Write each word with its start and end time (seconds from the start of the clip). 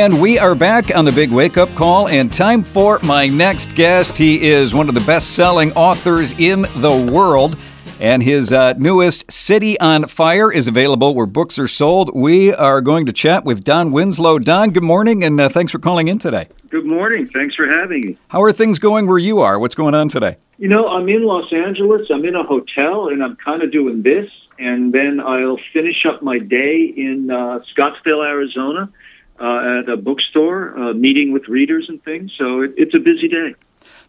And 0.00 0.18
we 0.18 0.38
are 0.38 0.54
back 0.54 0.96
on 0.96 1.04
the 1.04 1.12
big 1.12 1.30
wake 1.30 1.58
up 1.58 1.68
call, 1.74 2.08
and 2.08 2.32
time 2.32 2.62
for 2.62 2.98
my 3.02 3.26
next 3.26 3.74
guest. 3.74 4.16
He 4.16 4.48
is 4.48 4.72
one 4.72 4.88
of 4.88 4.94
the 4.94 5.02
best 5.02 5.36
selling 5.36 5.74
authors 5.74 6.32
in 6.38 6.62
the 6.76 7.10
world, 7.12 7.58
and 8.00 8.22
his 8.22 8.50
uh, 8.50 8.72
newest, 8.78 9.30
City 9.30 9.78
on 9.78 10.06
Fire, 10.06 10.50
is 10.50 10.66
available 10.66 11.14
where 11.14 11.26
books 11.26 11.58
are 11.58 11.68
sold. 11.68 12.12
We 12.14 12.50
are 12.50 12.80
going 12.80 13.04
to 13.04 13.12
chat 13.12 13.44
with 13.44 13.62
Don 13.62 13.92
Winslow. 13.92 14.38
Don, 14.38 14.70
good 14.70 14.82
morning, 14.82 15.22
and 15.22 15.38
uh, 15.38 15.50
thanks 15.50 15.70
for 15.70 15.78
calling 15.78 16.08
in 16.08 16.18
today. 16.18 16.48
Good 16.70 16.86
morning. 16.86 17.28
Thanks 17.28 17.54
for 17.54 17.66
having 17.66 18.00
me. 18.00 18.16
How 18.28 18.42
are 18.42 18.54
things 18.54 18.78
going 18.78 19.06
where 19.06 19.18
you 19.18 19.40
are? 19.40 19.58
What's 19.58 19.74
going 19.74 19.94
on 19.94 20.08
today? 20.08 20.38
You 20.56 20.68
know, 20.68 20.88
I'm 20.88 21.10
in 21.10 21.24
Los 21.24 21.52
Angeles. 21.52 22.08
I'm 22.10 22.24
in 22.24 22.36
a 22.36 22.42
hotel, 22.42 23.10
and 23.10 23.22
I'm 23.22 23.36
kind 23.36 23.62
of 23.62 23.70
doing 23.70 24.00
this, 24.00 24.32
and 24.58 24.94
then 24.94 25.20
I'll 25.20 25.60
finish 25.74 26.06
up 26.06 26.22
my 26.22 26.38
day 26.38 26.84
in 26.84 27.30
uh, 27.30 27.60
Scottsdale, 27.76 28.26
Arizona, 28.26 28.90
uh, 29.40 29.80
at 29.80 29.88
a 29.88 29.96
bookstore, 29.96 30.78
uh, 30.78 30.92
meeting 30.92 31.32
with 31.32 31.48
readers 31.48 31.88
and 31.88 32.02
things. 32.04 32.32
So 32.36 32.60
it, 32.62 32.74
it's 32.76 32.94
a 32.94 33.00
busy 33.00 33.28
day. 33.28 33.54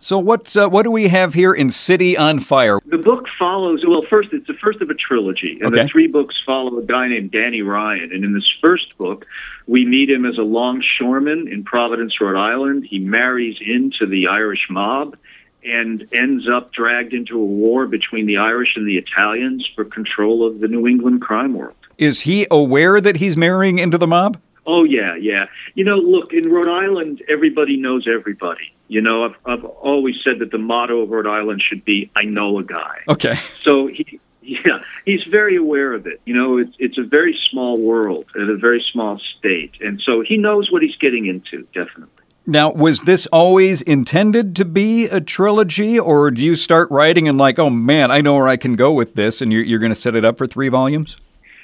So, 0.03 0.17
what's, 0.17 0.55
uh, 0.55 0.67
what 0.67 0.81
do 0.81 0.89
we 0.89 1.09
have 1.09 1.35
here 1.35 1.53
in 1.53 1.69
City 1.69 2.17
on 2.17 2.39
Fire? 2.39 2.79
The 2.87 2.97
book 2.97 3.27
follows, 3.37 3.85
well, 3.85 4.01
first, 4.09 4.29
it's 4.33 4.47
the 4.47 4.55
first 4.55 4.81
of 4.81 4.89
a 4.89 4.95
trilogy, 4.95 5.59
and 5.61 5.67
Okay. 5.75 5.83
the 5.83 5.87
three 5.89 6.07
books 6.07 6.41
follow 6.43 6.79
a 6.79 6.81
guy 6.83 7.07
named 7.07 7.29
Danny 7.29 7.61
Ryan. 7.61 8.11
And 8.11 8.25
in 8.25 8.33
this 8.33 8.51
first 8.61 8.97
book, 8.97 9.27
we 9.67 9.85
meet 9.85 10.09
him 10.09 10.25
as 10.25 10.39
a 10.39 10.43
longshoreman 10.43 11.47
in 11.47 11.63
Providence, 11.63 12.19
Rhode 12.19 12.35
Island. 12.35 12.83
He 12.89 12.97
marries 12.97 13.57
into 13.61 14.07
the 14.07 14.25
Irish 14.25 14.67
mob 14.71 15.17
and 15.63 16.07
ends 16.11 16.47
up 16.49 16.73
dragged 16.73 17.13
into 17.13 17.39
a 17.39 17.45
war 17.45 17.85
between 17.85 18.25
the 18.25 18.37
Irish 18.37 18.75
and 18.75 18.87
the 18.87 18.97
Italians 18.97 19.69
for 19.75 19.85
control 19.85 20.43
of 20.47 20.61
the 20.61 20.67
New 20.67 20.87
England 20.87 21.21
crime 21.21 21.53
world. 21.53 21.75
Is 21.99 22.21
he 22.21 22.47
aware 22.49 22.99
that 23.01 23.17
he's 23.17 23.37
marrying 23.37 23.77
into 23.77 23.99
the 23.99 24.07
mob? 24.07 24.41
Oh 24.65 24.83
yeah, 24.83 25.15
yeah. 25.15 25.47
You 25.73 25.83
know, 25.83 25.97
look 25.97 26.33
in 26.33 26.49
Rhode 26.49 26.67
Island, 26.67 27.23
everybody 27.27 27.77
knows 27.77 28.07
everybody. 28.07 28.73
You 28.87 29.01
know, 29.01 29.25
I've 29.25 29.35
I've 29.45 29.65
always 29.65 30.15
said 30.23 30.39
that 30.39 30.51
the 30.51 30.57
motto 30.57 31.01
of 31.01 31.09
Rhode 31.09 31.27
Island 31.27 31.61
should 31.61 31.83
be 31.83 32.11
"I 32.15 32.23
know 32.23 32.59
a 32.59 32.63
guy." 32.63 32.99
Okay. 33.07 33.39
So 33.61 33.87
he, 33.87 34.19
yeah, 34.41 34.79
he's 35.05 35.23
very 35.23 35.55
aware 35.55 35.93
of 35.93 36.05
it. 36.07 36.21
You 36.25 36.33
know, 36.33 36.57
it's 36.57 36.75
it's 36.79 36.97
a 36.97 37.03
very 37.03 37.37
small 37.49 37.77
world 37.79 38.25
and 38.35 38.49
a 38.49 38.57
very 38.57 38.81
small 38.91 39.19
state, 39.37 39.73
and 39.81 40.01
so 40.01 40.21
he 40.21 40.37
knows 40.37 40.71
what 40.71 40.81
he's 40.81 40.97
getting 40.97 41.25
into. 41.25 41.67
Definitely. 41.73 42.21
Now, 42.47 42.71
was 42.71 43.01
this 43.01 43.27
always 43.27 43.83
intended 43.83 44.55
to 44.55 44.65
be 44.65 45.05
a 45.05 45.21
trilogy, 45.21 45.99
or 45.99 46.31
do 46.31 46.41
you 46.41 46.55
start 46.55 46.89
writing 46.89 47.27
and 47.27 47.37
like, 47.37 47.59
oh 47.59 47.69
man, 47.69 48.09
I 48.09 48.21
know 48.21 48.35
where 48.35 48.47
I 48.47 48.57
can 48.57 48.73
go 48.73 48.91
with 48.91 49.13
this, 49.13 49.41
and 49.41 49.53
you're, 49.53 49.63
you're 49.63 49.79
going 49.79 49.91
to 49.91 49.99
set 49.99 50.15
it 50.15 50.25
up 50.25 50.39
for 50.39 50.47
three 50.47 50.67
volumes? 50.67 51.17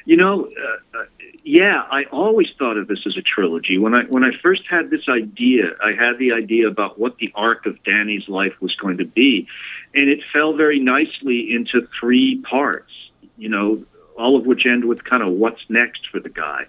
You 0.05 0.17
know, 0.17 0.45
uh, 0.45 0.99
uh, 0.99 1.03
yeah, 1.47 1.87
I 1.89 2.03
always 2.11 2.49
thought 2.59 2.75
of 2.75 2.89
this 2.89 3.07
as 3.07 3.15
a 3.15 3.21
trilogy. 3.21 3.77
When 3.77 3.93
I 3.93 4.03
when 4.03 4.25
I 4.25 4.31
first 4.43 4.63
had 4.69 4.89
this 4.89 5.07
idea, 5.07 5.75
I 5.81 5.93
had 5.93 6.17
the 6.19 6.33
idea 6.33 6.67
about 6.67 6.99
what 6.99 7.17
the 7.19 7.31
arc 7.35 7.65
of 7.65 7.81
Danny's 7.83 8.27
life 8.27 8.53
was 8.59 8.75
going 8.75 8.97
to 8.97 9.05
be, 9.05 9.47
and 9.95 10.09
it 10.09 10.19
fell 10.33 10.53
very 10.53 10.77
nicely 10.77 11.53
into 11.53 11.87
three 11.97 12.41
parts. 12.41 12.91
You 13.37 13.47
know, 13.47 13.85
all 14.17 14.35
of 14.35 14.45
which 14.45 14.65
end 14.65 14.83
with 14.83 15.05
kind 15.05 15.23
of 15.23 15.29
what's 15.29 15.61
next 15.69 16.09
for 16.09 16.19
the 16.19 16.27
guy. 16.27 16.65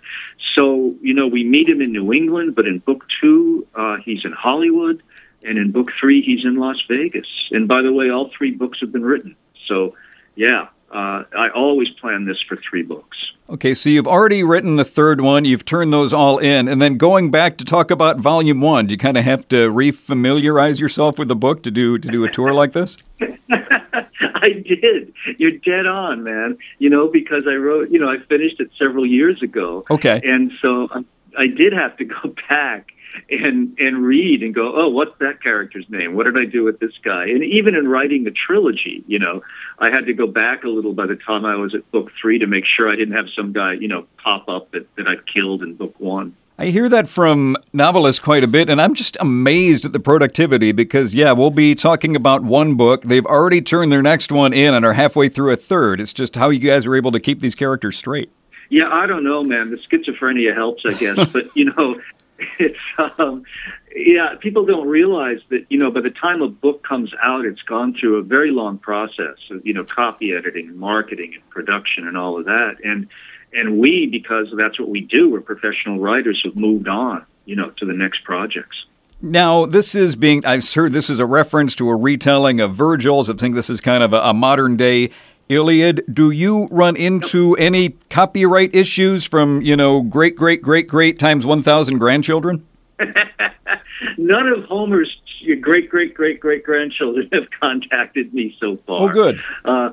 So, 0.55 0.95
you 1.03 1.13
know, 1.13 1.27
we 1.27 1.43
meet 1.43 1.69
him 1.69 1.83
in 1.83 1.91
New 1.91 2.13
England, 2.13 2.55
but 2.55 2.69
in 2.69 2.79
book 2.79 3.05
two, 3.21 3.67
uh, 3.75 3.97
he's 3.97 4.25
in 4.25 4.31
Hollywood, 4.31 5.03
and 5.43 5.59
in 5.59 5.73
book 5.73 5.91
three, 5.99 6.23
he's 6.23 6.45
in 6.45 6.55
Las 6.55 6.81
Vegas. 6.89 7.49
And 7.51 7.67
by 7.67 7.83
the 7.83 7.93
way, 7.93 8.11
all 8.11 8.31
three 8.31 8.53
books 8.53 8.79
have 8.79 8.93
been 8.93 9.05
written. 9.05 9.35
So, 9.67 9.97
yeah, 10.37 10.69
uh, 10.91 11.25
I 11.37 11.51
always 11.51 11.91
plan 11.91 12.25
this 12.25 12.41
for 12.41 12.57
three 12.57 12.83
books. 12.83 13.33
Okay, 13.51 13.73
so 13.75 13.89
you've 13.89 14.07
already 14.07 14.43
written 14.43 14.77
the 14.77 14.85
third 14.85 15.21
one, 15.21 15.45
you've 15.45 15.65
turned 15.65 15.93
those 15.93 16.13
all 16.13 16.39
in, 16.39 16.69
and 16.69 16.83
then 16.83 16.99
going 16.99 17.31
back 17.31 17.57
to 17.59 17.65
talk 17.65 17.91
about 17.91 18.19
volume 18.19 18.61
one, 18.61 18.87
do 18.87 18.93
you 18.93 18.99
kind 18.99 19.17
of 19.17 19.25
have 19.25 19.49
to 19.49 19.73
refamiliarize 19.73 20.81
yourself 20.81 21.19
with 21.19 21.29
the 21.29 21.37
book 21.37 21.63
to 21.63 21.71
do 21.71 21.99
to 21.99 22.09
do 22.09 22.25
a 22.25 22.31
tour 22.31 22.53
like 22.53 22.73
this? 22.73 22.99
I 24.21 24.51
did. 24.51 25.15
You're 25.39 25.53
dead 25.53 25.87
on, 25.87 26.23
man. 26.23 26.59
You 26.79 26.91
know, 26.91 27.09
because 27.09 27.45
I 27.47 27.55
wrote, 27.55 27.91
you 27.91 27.99
know, 27.99 28.11
I 28.11 28.19
finished 28.19 28.61
it 28.61 28.71
several 28.79 29.07
years 29.07 29.43
ago. 29.43 29.85
Okay. 29.91 30.21
And 30.25 30.53
so 30.61 30.89
I, 30.93 31.05
I 31.37 31.47
did 31.47 31.73
have 31.73 31.97
to 31.99 32.05
go 32.05 32.35
back 32.49 32.93
and 33.31 33.77
and 33.79 34.05
read 34.05 34.43
and 34.43 34.55
go, 34.55 34.73
oh, 34.75 34.89
what's 34.89 35.19
that 35.19 35.43
character's 35.43 35.89
name? 35.89 36.15
What 36.15 36.25
did 36.25 36.39
I 36.39 36.45
do 36.45 36.65
with 36.65 36.81
this 36.81 36.97
guy? 37.03 37.27
And 37.27 37.45
even 37.45 37.75
in 37.75 37.89
writing 37.89 38.25
the 38.25 38.31
trilogy, 38.31 39.05
you 39.07 39.19
know, 39.19 39.43
I 39.79 39.91
had 39.91 40.07
to 40.07 40.13
go 40.13 40.27
back 40.27 40.65
a 40.65 40.69
little 40.69 40.93
by 40.93 41.07
the 41.07 41.17
time 41.17 41.45
I 41.45 41.57
was 41.57 41.75
at 41.75 41.91
book 41.91 42.11
three 42.21 42.39
to 42.39 42.47
make 42.47 42.65
sure 42.65 42.89
I 42.89 42.97
didn't 42.97 43.15
have 43.15 43.29
some 43.31 43.53
guy, 43.53 43.75
you 43.75 43.89
know, 43.89 44.07
pop 44.17 44.49
up 44.49 44.71
that, 44.73 44.95
that 44.97 45.09
I'd 45.09 45.27
killed 45.27 45.63
in 45.63 45.75
book 45.75 45.95
one. 45.99 46.35
I 46.61 46.67
hear 46.67 46.89
that 46.89 47.07
from 47.07 47.57
novelists 47.73 48.19
quite 48.19 48.43
a 48.43 48.49
bit, 48.49 48.69
and 48.69 48.83
I'm 48.83 48.95
just 48.95 49.17
amazed 49.21 49.85
at 49.85 49.93
the 49.93 50.01
productivity 50.01 50.73
because, 50.73 51.15
yeah, 51.15 51.31
we'll 51.31 51.53
be 51.53 51.77
talking 51.77 52.17
about 52.17 52.43
one 52.43 52.75
book. 52.75 53.03
They've 53.03 53.25
already 53.25 53.63
turned 53.63 53.93
their 53.93 54.03
next 54.03 54.33
one 54.33 54.53
in 54.53 54.75
and 54.75 54.85
are 54.85 54.95
halfway 54.95 55.29
through 55.29 55.53
a 55.53 55.57
third. 55.57 56.01
It's 56.01 56.13
just 56.13 56.35
how 56.35 56.49
you 56.51 56.59
guys 56.59 56.85
are 56.85 56.97
able 56.97 57.13
to 57.13 57.21
keep 57.21 57.39
these 57.39 57.55
characters 57.55 57.97
straight. 57.97 58.33
Yeah, 58.71 58.89
I 58.93 59.07
don't 59.07 59.23
know, 59.23 59.45
man. 59.45 59.71
The 59.71 59.77
schizophrenia 59.77 60.53
helps, 60.53 60.85
I 60.85 60.95
guess. 60.95 61.29
but 61.33 61.57
you 61.57 61.67
know, 61.67 62.01
it's 62.59 62.79
um, 63.19 63.45
yeah. 63.95 64.35
People 64.39 64.65
don't 64.65 64.87
realize 64.87 65.41
that 65.49 65.67
you 65.71 65.79
know 65.79 65.91
by 65.91 66.01
the 66.01 66.11
time 66.11 66.43
a 66.43 66.49
book 66.49 66.83
comes 66.83 67.13
out, 67.23 67.45
it's 67.45 67.63
gone 67.63 67.95
through 67.95 68.17
a 68.17 68.23
very 68.23 68.51
long 68.51 68.79
process 68.79 69.37
of 69.51 69.67
you 69.67 69.75
know 69.75 69.85
copy 69.85 70.33
editing 70.33 70.69
and 70.69 70.79
marketing 70.79 71.35
and 71.35 71.51
production 71.51 72.07
and 72.07 72.17
all 72.17 72.39
of 72.39 72.45
that. 72.47 72.77
And 72.85 73.09
and 73.53 73.79
we, 73.79 74.07
because 74.07 74.53
that's 74.57 74.79
what 74.79 74.89
we 74.89 75.01
do, 75.01 75.31
we're 75.31 75.41
professional 75.41 75.99
writers 75.99 76.43
who've 76.43 76.57
moved 76.57 76.87
on, 76.87 77.25
you 77.47 77.57
know, 77.57 77.71
to 77.71 77.87
the 77.87 77.95
next 77.95 78.25
projects. 78.25 78.85
Now, 79.21 79.67
this 79.67 79.95
is 79.95 80.15
being, 80.15 80.45
I've 80.45 80.71
heard 80.73 80.93
this 80.93 81.11
is 81.11 81.19
a 81.19 81.27
reference 81.27 81.75
to 81.77 81.89
a 81.89 81.97
retelling 81.97 82.61
of 82.61 82.75
Virgil's. 82.75 83.29
I 83.29 83.35
think 83.35 83.55
this 83.55 83.71
is 83.71 83.81
kind 83.81 84.03
of 84.03 84.13
a, 84.13 84.21
a 84.21 84.35
modern 84.35 84.77
day 84.77 85.11
Iliad. 85.49 86.05
Do 86.13 86.31
you 86.31 86.69
run 86.71 86.97
into 86.97 87.55
any 87.57 87.91
copyright 88.11 88.75
issues 88.75 89.25
from, 89.25 89.63
you 89.63 89.77
know, 89.77 90.03
great, 90.03 90.37
great, 90.37 90.63
great, 90.63 90.89
great 90.89 91.19
times 91.19 91.47
1,000 91.47 91.99
grandchildren? 91.99 92.67
None 94.19 94.47
of 94.49 94.65
Homer's 94.65 95.21
great, 95.61 95.89
great, 95.89 96.15
great, 96.15 96.41
great 96.41 96.65
grandchildren 96.65 97.29
have 97.33 97.51
contacted 97.51 98.35
me 98.35 98.57
so 98.61 98.77
far. 98.79 99.11
Oh, 99.11 99.13
good. 99.13 99.43
Uh, 99.65 99.91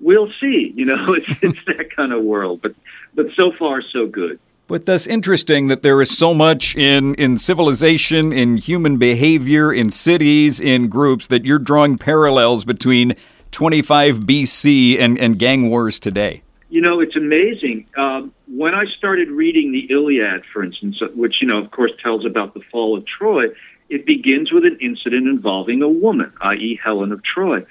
we'll 0.00 0.30
see. 0.40 0.72
You 0.76 0.84
know, 0.84 1.14
it's 1.14 1.28
it's 1.42 1.58
that 1.66 1.94
kind 1.94 2.12
of 2.12 2.22
world, 2.22 2.60
but 2.62 2.74
but 3.14 3.26
so 3.34 3.52
far 3.52 3.82
so 3.82 4.06
good. 4.06 4.38
But 4.68 4.86
that's 4.86 5.06
interesting 5.06 5.66
that 5.68 5.82
there 5.82 6.00
is 6.00 6.16
so 6.16 6.32
much 6.32 6.76
in, 6.76 7.14
in 7.16 7.36
civilization, 7.36 8.32
in 8.32 8.56
human 8.56 8.96
behavior, 8.96 9.70
in 9.70 9.90
cities, 9.90 10.60
in 10.60 10.88
groups, 10.88 11.26
that 11.26 11.44
you're 11.44 11.58
drawing 11.58 11.98
parallels 11.98 12.64
between 12.64 13.12
25 13.52 14.20
BC 14.20 14.98
and, 14.98 15.18
and 15.18 15.38
gang 15.38 15.70
wars 15.70 15.98
today. 15.98 16.42
You 16.70 16.80
know, 16.80 17.00
it's 17.00 17.16
amazing. 17.16 17.86
Um, 17.96 18.32
when 18.48 18.74
I 18.74 18.86
started 18.86 19.28
reading 19.28 19.72
the 19.72 19.86
Iliad, 19.92 20.44
for 20.52 20.64
instance, 20.64 21.00
uh, 21.02 21.08
which 21.14 21.42
you 21.42 21.46
know, 21.46 21.58
of 21.58 21.70
course, 21.70 21.92
tells 22.02 22.24
about 22.24 22.54
the 22.54 22.62
fall 22.72 22.96
of 22.96 23.04
Troy, 23.04 23.48
it 23.90 24.06
begins 24.06 24.50
with 24.50 24.64
an 24.64 24.78
incident 24.80 25.28
involving 25.28 25.82
a 25.82 25.88
woman, 25.88 26.32
i.e., 26.40 26.80
Helen 26.82 27.12
of 27.12 27.22
Troy. 27.22 27.64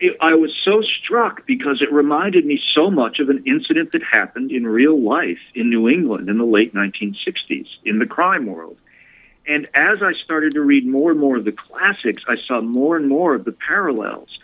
It, 0.00 0.16
I 0.20 0.34
was 0.34 0.52
so 0.56 0.82
struck 0.82 1.46
because 1.46 1.80
it 1.80 1.92
reminded 1.92 2.44
me 2.44 2.60
so 2.74 2.90
much 2.90 3.20
of 3.20 3.28
an 3.28 3.44
incident 3.46 3.92
that 3.92 4.02
happened 4.02 4.50
in 4.50 4.66
real 4.66 5.00
life 5.00 5.38
in 5.54 5.70
New 5.70 5.88
England 5.88 6.28
in 6.28 6.38
the 6.38 6.44
late 6.44 6.74
1960s 6.74 7.68
in 7.84 8.00
the 8.00 8.06
crime 8.06 8.46
world. 8.46 8.76
And 9.46 9.68
as 9.74 10.02
I 10.02 10.12
started 10.14 10.54
to 10.54 10.62
read 10.62 10.84
more 10.84 11.12
and 11.12 11.20
more 11.20 11.36
of 11.36 11.44
the 11.44 11.52
classics, 11.52 12.24
I 12.26 12.36
saw 12.36 12.60
more 12.60 12.96
and 12.96 13.08
more 13.08 13.34
of 13.34 13.44
the 13.44 13.52
parallels. 13.52 14.38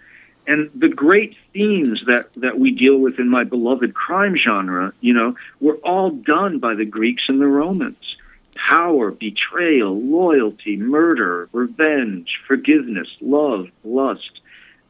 And 0.49 0.71
the 0.75 0.89
great 0.89 1.37
themes 1.53 2.03
that, 2.07 2.33
that 2.37 2.59
we 2.59 2.71
deal 2.71 2.97
with 2.97 3.19
in 3.19 3.29
my 3.29 3.45
beloved 3.45 3.93
crime 3.93 4.35
genre, 4.35 4.95
you 5.03 5.13
know, 5.13 5.37
were 5.61 5.77
all 5.85 6.11
done 6.11 6.59
by 6.59 6.75
the 6.75 6.87
Greeks 6.87 7.29
and 7.29 7.39
the 7.39 7.47
Romans. 7.47 8.17
Power, 8.57 9.11
betrayal, 9.11 10.01
loyalty, 10.01 10.79
murder, 10.79 11.51
revenge, 11.53 12.41
forgiveness, 12.47 13.09
love, 13.21 13.69
lust. 13.85 14.41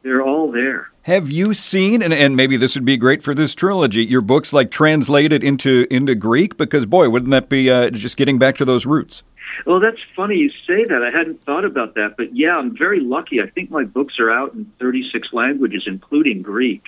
They're 0.01 0.21
all 0.21 0.49
there. 0.49 0.91
Have 1.01 1.29
you 1.29 1.53
seen, 1.53 2.01
and, 2.01 2.13
and 2.13 2.37
maybe 2.37 2.55
this 2.55 2.75
would 2.75 2.85
be 2.85 2.95
great 2.95 3.21
for 3.21 3.35
this 3.35 3.53
trilogy, 3.53 4.05
your 4.05 4.21
books 4.21 4.53
like 4.53 4.71
translated 4.71 5.43
into, 5.43 5.87
into 5.91 6.15
Greek? 6.15 6.55
Because, 6.55 6.85
boy, 6.85 7.09
wouldn't 7.09 7.31
that 7.31 7.49
be 7.49 7.69
uh, 7.69 7.89
just 7.89 8.15
getting 8.15 8.39
back 8.39 8.55
to 8.57 8.65
those 8.65 8.85
roots? 8.85 9.23
Well, 9.65 9.79
that's 9.79 9.99
funny 10.15 10.35
you 10.35 10.49
say 10.49 10.85
that. 10.85 11.03
I 11.03 11.09
hadn't 11.09 11.43
thought 11.43 11.65
about 11.65 11.95
that, 11.95 12.17
but 12.17 12.35
yeah, 12.35 12.57
I'm 12.57 12.75
very 12.75 12.99
lucky. 12.99 13.41
I 13.41 13.47
think 13.47 13.69
my 13.69 13.83
books 13.83 14.19
are 14.19 14.31
out 14.31 14.53
in 14.53 14.71
36 14.79 15.33
languages, 15.33 15.83
including 15.85 16.41
Greek. 16.41 16.83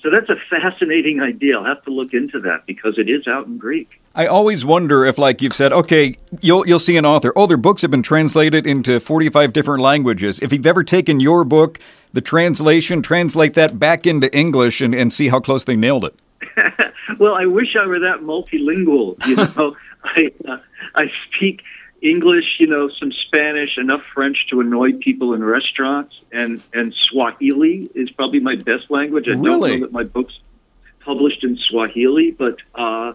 So 0.00 0.10
that's 0.10 0.28
a 0.28 0.36
fascinating 0.50 1.20
idea. 1.22 1.58
I'll 1.58 1.64
have 1.64 1.82
to 1.84 1.90
look 1.90 2.14
into 2.14 2.40
that 2.40 2.66
because 2.66 2.98
it 2.98 3.08
is 3.08 3.26
out 3.26 3.46
in 3.46 3.58
Greek. 3.58 4.00
I 4.14 4.26
always 4.26 4.64
wonder 4.64 5.04
if, 5.04 5.18
like 5.18 5.42
you've 5.42 5.54
said, 5.54 5.72
okay, 5.72 6.16
you'll 6.40 6.66
you'll 6.66 6.78
see 6.80 6.96
an 6.96 7.04
author. 7.04 7.32
Oh, 7.36 7.46
their 7.46 7.56
books 7.56 7.82
have 7.82 7.90
been 7.90 8.02
translated 8.02 8.66
into 8.66 8.98
forty-five 8.98 9.52
different 9.52 9.82
languages. 9.82 10.40
If 10.40 10.52
you've 10.52 10.66
ever 10.66 10.82
taken 10.82 11.20
your 11.20 11.44
book, 11.44 11.78
the 12.12 12.20
translation, 12.20 13.00
translate 13.00 13.54
that 13.54 13.78
back 13.78 14.06
into 14.06 14.34
English, 14.36 14.80
and, 14.80 14.92
and 14.94 15.12
see 15.12 15.28
how 15.28 15.38
close 15.38 15.62
they 15.64 15.76
nailed 15.76 16.04
it. 16.04 16.20
well, 17.18 17.34
I 17.34 17.46
wish 17.46 17.76
I 17.76 17.86
were 17.86 18.00
that 18.00 18.20
multilingual. 18.20 19.24
You 19.26 19.36
know, 19.56 19.76
I 20.02 20.32
uh, 20.48 20.58
I 20.96 21.12
speak 21.30 21.62
English, 22.00 22.56
you 22.60 22.66
know, 22.66 22.88
some 22.88 23.12
Spanish, 23.12 23.76
enough 23.76 24.02
French 24.14 24.46
to 24.50 24.60
annoy 24.60 24.92
people 24.92 25.34
in 25.34 25.42
restaurants, 25.42 26.20
and 26.32 26.62
and 26.72 26.94
Swahili 26.94 27.90
is 27.94 28.10
probably 28.10 28.40
my 28.40 28.54
best 28.54 28.90
language. 28.90 29.26
I 29.28 29.32
really? 29.32 29.42
don't 29.42 29.60
know 29.60 29.86
that 29.86 29.92
my 29.92 30.04
books 30.04 30.38
published 31.00 31.42
in 31.42 31.56
Swahili, 31.56 32.30
but 32.30 32.56
uh, 32.74 33.14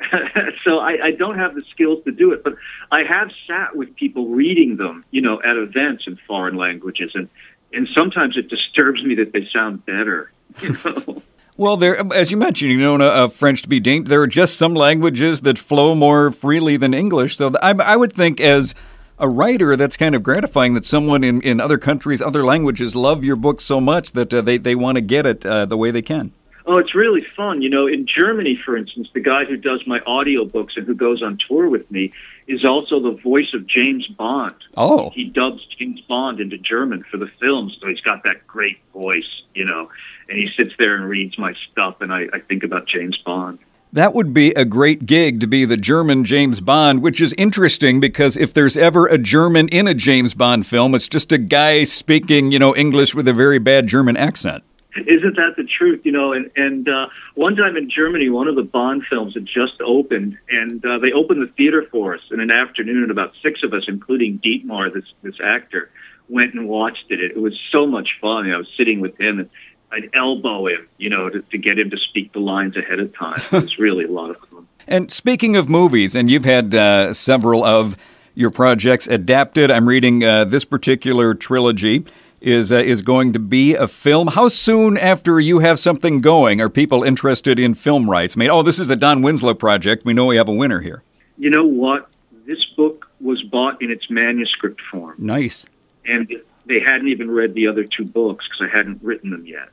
so 0.64 0.78
I, 0.78 1.06
I 1.06 1.10
don't 1.10 1.38
have 1.38 1.54
the 1.54 1.62
skills 1.70 2.02
to 2.04 2.12
do 2.12 2.32
it. 2.32 2.42
But 2.42 2.54
I 2.90 3.02
have 3.02 3.30
sat 3.46 3.76
with 3.76 3.94
people 3.96 4.28
reading 4.28 4.76
them, 4.76 5.04
you 5.10 5.20
know, 5.20 5.42
at 5.42 5.56
events 5.56 6.06
in 6.06 6.16
foreign 6.16 6.56
languages, 6.56 7.12
and 7.14 7.28
and 7.72 7.88
sometimes 7.88 8.36
it 8.36 8.48
disturbs 8.48 9.02
me 9.02 9.14
that 9.16 9.32
they 9.32 9.46
sound 9.46 9.84
better. 9.84 10.32
You 10.60 10.76
know? 10.84 11.22
Well, 11.56 11.76
there, 11.76 12.02
as 12.14 12.30
you 12.30 12.38
mentioned, 12.38 12.72
you 12.72 12.78
know, 12.78 12.96
uh, 12.96 13.28
French 13.28 13.62
to 13.62 13.68
be 13.68 13.78
dangerous. 13.78 14.08
There 14.08 14.22
are 14.22 14.26
just 14.26 14.56
some 14.56 14.74
languages 14.74 15.42
that 15.42 15.58
flow 15.58 15.94
more 15.94 16.30
freely 16.30 16.78
than 16.78 16.94
English. 16.94 17.36
So 17.36 17.52
I, 17.62 17.72
I 17.72 17.96
would 17.96 18.12
think, 18.12 18.40
as 18.40 18.74
a 19.18 19.28
writer, 19.28 19.76
that's 19.76 19.98
kind 19.98 20.14
of 20.14 20.22
gratifying 20.22 20.72
that 20.74 20.86
someone 20.86 21.22
in, 21.22 21.42
in 21.42 21.60
other 21.60 21.76
countries, 21.76 22.22
other 22.22 22.42
languages, 22.42 22.96
love 22.96 23.22
your 23.22 23.36
book 23.36 23.60
so 23.60 23.80
much 23.80 24.12
that 24.12 24.32
uh, 24.32 24.40
they 24.40 24.56
they 24.56 24.74
want 24.74 24.96
to 24.96 25.02
get 25.02 25.26
it 25.26 25.44
uh, 25.44 25.66
the 25.66 25.76
way 25.76 25.90
they 25.90 26.02
can. 26.02 26.32
Oh, 26.66 26.78
it's 26.78 26.94
really 26.94 27.22
fun. 27.22 27.62
You 27.62 27.68
know, 27.68 27.86
in 27.86 28.06
Germany, 28.06 28.56
for 28.56 28.76
instance, 28.76 29.08
the 29.12 29.20
guy 29.20 29.44
who 29.44 29.56
does 29.56 29.86
my 29.86 30.00
audiobooks 30.00 30.76
and 30.76 30.86
who 30.86 30.94
goes 30.94 31.22
on 31.22 31.38
tour 31.38 31.68
with 31.68 31.90
me 31.90 32.12
is 32.46 32.64
also 32.64 33.00
the 33.00 33.12
voice 33.12 33.52
of 33.54 33.66
James 33.66 34.06
Bond. 34.06 34.54
Oh. 34.76 35.10
He 35.10 35.24
dubs 35.24 35.66
James 35.66 36.00
Bond 36.02 36.40
into 36.40 36.58
German 36.58 37.04
for 37.10 37.16
the 37.16 37.28
films, 37.40 37.76
so 37.80 37.88
he's 37.88 38.00
got 38.00 38.24
that 38.24 38.46
great 38.46 38.78
voice, 38.92 39.42
you 39.54 39.64
know. 39.64 39.90
And 40.28 40.38
he 40.38 40.48
sits 40.56 40.72
there 40.78 40.96
and 40.96 41.04
reads 41.04 41.38
my 41.38 41.54
stuff, 41.70 42.00
and 42.00 42.12
I, 42.12 42.28
I 42.32 42.38
think 42.38 42.62
about 42.62 42.86
James 42.86 43.18
Bond. 43.18 43.58
That 43.94 44.14
would 44.14 44.32
be 44.32 44.52
a 44.52 44.64
great 44.64 45.04
gig 45.04 45.40
to 45.40 45.46
be 45.46 45.66
the 45.66 45.76
German 45.76 46.24
James 46.24 46.62
Bond, 46.62 47.02
which 47.02 47.20
is 47.20 47.34
interesting 47.34 48.00
because 48.00 48.38
if 48.38 48.54
there's 48.54 48.76
ever 48.76 49.06
a 49.06 49.18
German 49.18 49.68
in 49.68 49.86
a 49.86 49.92
James 49.92 50.32
Bond 50.32 50.66
film, 50.66 50.94
it's 50.94 51.08
just 51.08 51.30
a 51.30 51.36
guy 51.36 51.84
speaking, 51.84 52.52
you 52.52 52.58
know, 52.58 52.74
English 52.74 53.14
with 53.14 53.28
a 53.28 53.34
very 53.34 53.58
bad 53.58 53.86
German 53.88 54.16
accent. 54.16 54.64
Isn't 54.96 55.36
that 55.36 55.56
the 55.56 55.64
truth? 55.64 56.02
You 56.04 56.12
know, 56.12 56.32
and 56.32 56.50
and 56.56 56.88
uh, 56.88 57.08
one 57.34 57.56
time 57.56 57.76
in 57.76 57.88
Germany, 57.88 58.28
one 58.28 58.48
of 58.48 58.56
the 58.56 58.62
Bond 58.62 59.04
films 59.04 59.34
had 59.34 59.46
just 59.46 59.80
opened, 59.80 60.38
and 60.50 60.84
uh, 60.84 60.98
they 60.98 61.12
opened 61.12 61.42
the 61.42 61.46
theater 61.46 61.86
for 61.90 62.14
us 62.14 62.20
in 62.30 62.40
an 62.40 62.50
afternoon, 62.50 63.02
and 63.02 63.10
about 63.10 63.32
six 63.42 63.62
of 63.62 63.72
us, 63.72 63.84
including 63.88 64.38
Dietmar, 64.38 64.92
this 64.92 65.04
this 65.22 65.40
actor, 65.42 65.90
went 66.28 66.54
and 66.54 66.68
watched 66.68 67.06
it. 67.10 67.20
It 67.20 67.40
was 67.40 67.58
so 67.70 67.86
much 67.86 68.18
fun. 68.20 68.50
I 68.50 68.56
was 68.56 68.68
sitting 68.76 69.00
with 69.00 69.18
him, 69.18 69.40
and 69.40 69.50
I'd 69.90 70.10
elbow 70.14 70.66
him, 70.66 70.88
you 70.98 71.10
know, 71.10 71.30
to, 71.30 71.40
to 71.40 71.58
get 71.58 71.78
him 71.78 71.90
to 71.90 71.96
speak 71.96 72.32
the 72.32 72.40
lines 72.40 72.76
ahead 72.76 73.00
of 73.00 73.14
time. 73.16 73.40
It 73.50 73.52
was 73.52 73.78
really 73.78 74.04
a 74.04 74.10
lot 74.10 74.30
of 74.30 74.36
fun. 74.50 74.68
And 74.88 75.12
speaking 75.12 75.54
of 75.54 75.68
movies, 75.68 76.16
and 76.16 76.28
you've 76.28 76.44
had 76.44 76.74
uh, 76.74 77.14
several 77.14 77.64
of 77.64 77.96
your 78.34 78.50
projects 78.50 79.06
adapted. 79.06 79.70
I'm 79.70 79.88
reading 79.88 80.24
uh, 80.24 80.44
this 80.44 80.64
particular 80.64 81.34
trilogy 81.34 82.04
is 82.42 82.72
uh, 82.72 82.76
is 82.76 83.02
going 83.02 83.32
to 83.32 83.38
be 83.38 83.74
a 83.74 83.86
film. 83.86 84.28
How 84.28 84.48
soon 84.48 84.98
after 84.98 85.40
you 85.40 85.60
have 85.60 85.78
something 85.78 86.20
going 86.20 86.60
are 86.60 86.68
people 86.68 87.02
interested 87.02 87.58
in 87.58 87.74
film 87.74 88.10
rights? 88.10 88.36
I 88.36 88.40
mean, 88.40 88.50
oh, 88.50 88.62
this 88.62 88.78
is 88.78 88.90
a 88.90 88.96
Don 88.96 89.22
Winslow 89.22 89.54
project. 89.54 90.04
We 90.04 90.12
know 90.12 90.26
we 90.26 90.36
have 90.36 90.48
a 90.48 90.52
winner 90.52 90.80
here. 90.80 91.02
You 91.38 91.50
know 91.50 91.64
what? 91.64 92.08
This 92.46 92.64
book 92.64 93.08
was 93.20 93.42
bought 93.42 93.80
in 93.80 93.90
its 93.90 94.10
manuscript 94.10 94.80
form. 94.80 95.14
Nice. 95.18 95.64
And 96.04 96.32
they 96.66 96.80
hadn't 96.80 97.08
even 97.08 97.30
read 97.30 97.54
the 97.54 97.68
other 97.68 97.84
two 97.84 98.04
books 98.04 98.48
because 98.48 98.68
I 98.68 98.76
hadn't 98.76 99.02
written 99.02 99.30
them 99.30 99.46
yet. 99.46 99.70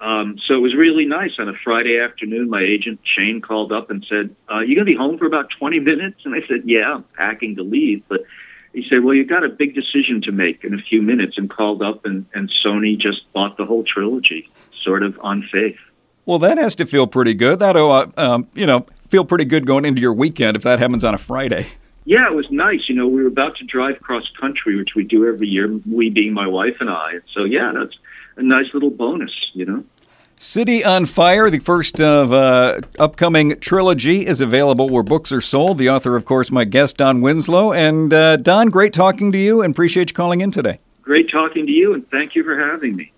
Um, 0.00 0.38
so 0.38 0.54
it 0.54 0.60
was 0.60 0.74
really 0.74 1.04
nice. 1.04 1.38
On 1.38 1.48
a 1.48 1.54
Friday 1.54 1.98
afternoon, 1.98 2.48
my 2.48 2.62
agent 2.62 3.00
Shane 3.02 3.40
called 3.40 3.70
up 3.70 3.90
and 3.90 4.04
said, 4.08 4.34
uh, 4.50 4.60
"You 4.60 4.74
gonna 4.74 4.86
be 4.86 4.94
home 4.94 5.18
for 5.18 5.26
about 5.26 5.50
20 5.50 5.78
minutes?" 5.78 6.22
And 6.24 6.34
I 6.34 6.42
said, 6.48 6.62
"Yeah, 6.64 6.94
I'm 6.94 7.04
packing 7.16 7.56
to 7.56 7.62
leave." 7.62 8.02
But 8.08 8.24
he 8.72 8.86
said, 8.88 9.04
"Well, 9.04 9.14
you've 9.14 9.28
got 9.28 9.44
a 9.44 9.48
big 9.48 9.74
decision 9.74 10.20
to 10.22 10.32
make 10.32 10.64
in 10.64 10.74
a 10.74 10.78
few 10.78 11.02
minutes," 11.02 11.38
and 11.38 11.48
called 11.50 11.82
up, 11.82 12.04
and, 12.04 12.26
and 12.34 12.48
Sony 12.50 12.96
just 12.96 13.32
bought 13.32 13.56
the 13.56 13.66
whole 13.66 13.84
trilogy, 13.84 14.48
sort 14.78 15.02
of 15.02 15.18
on 15.22 15.42
faith. 15.42 15.78
Well, 16.26 16.38
that 16.40 16.58
has 16.58 16.76
to 16.76 16.86
feel 16.86 17.06
pretty 17.06 17.34
good. 17.34 17.58
That'll, 17.58 17.90
uh, 17.90 18.08
um, 18.16 18.48
you 18.54 18.66
know, 18.66 18.86
feel 19.08 19.24
pretty 19.24 19.44
good 19.44 19.66
going 19.66 19.84
into 19.84 20.00
your 20.00 20.12
weekend 20.12 20.56
if 20.56 20.62
that 20.62 20.78
happens 20.78 21.02
on 21.02 21.14
a 21.14 21.18
Friday. 21.18 21.66
Yeah, 22.04 22.26
it 22.26 22.34
was 22.34 22.50
nice. 22.50 22.88
You 22.88 22.94
know, 22.94 23.06
we 23.06 23.22
were 23.22 23.28
about 23.28 23.56
to 23.56 23.64
drive 23.64 24.00
cross 24.00 24.30
country, 24.40 24.76
which 24.76 24.94
we 24.94 25.04
do 25.04 25.26
every 25.26 25.48
year, 25.48 25.68
we 25.90 26.10
being 26.10 26.32
my 26.32 26.46
wife 26.46 26.76
and 26.80 26.88
I. 26.88 27.20
So, 27.32 27.44
yeah, 27.44 27.72
that's 27.72 27.98
a 28.36 28.42
nice 28.42 28.72
little 28.72 28.90
bonus, 28.90 29.32
you 29.52 29.64
know. 29.64 29.84
City 30.42 30.82
on 30.82 31.04
Fire, 31.04 31.50
the 31.50 31.58
first 31.58 32.00
of 32.00 32.32
uh, 32.32 32.80
upcoming 32.98 33.60
trilogy, 33.60 34.26
is 34.26 34.40
available 34.40 34.88
where 34.88 35.02
books 35.02 35.32
are 35.32 35.40
sold. 35.42 35.76
The 35.76 35.90
author, 35.90 36.16
of 36.16 36.24
course, 36.24 36.50
my 36.50 36.64
guest, 36.64 36.96
Don 36.96 37.20
Winslow. 37.20 37.74
And 37.74 38.10
uh, 38.10 38.36
Don, 38.36 38.68
great 38.68 38.94
talking 38.94 39.32
to 39.32 39.38
you 39.38 39.60
and 39.60 39.74
appreciate 39.74 40.08
you 40.08 40.14
calling 40.14 40.40
in 40.40 40.50
today. 40.50 40.80
Great 41.02 41.28
talking 41.30 41.66
to 41.66 41.72
you, 41.72 41.92
and 41.92 42.08
thank 42.10 42.34
you 42.34 42.42
for 42.42 42.58
having 42.58 42.96
me. 42.96 43.12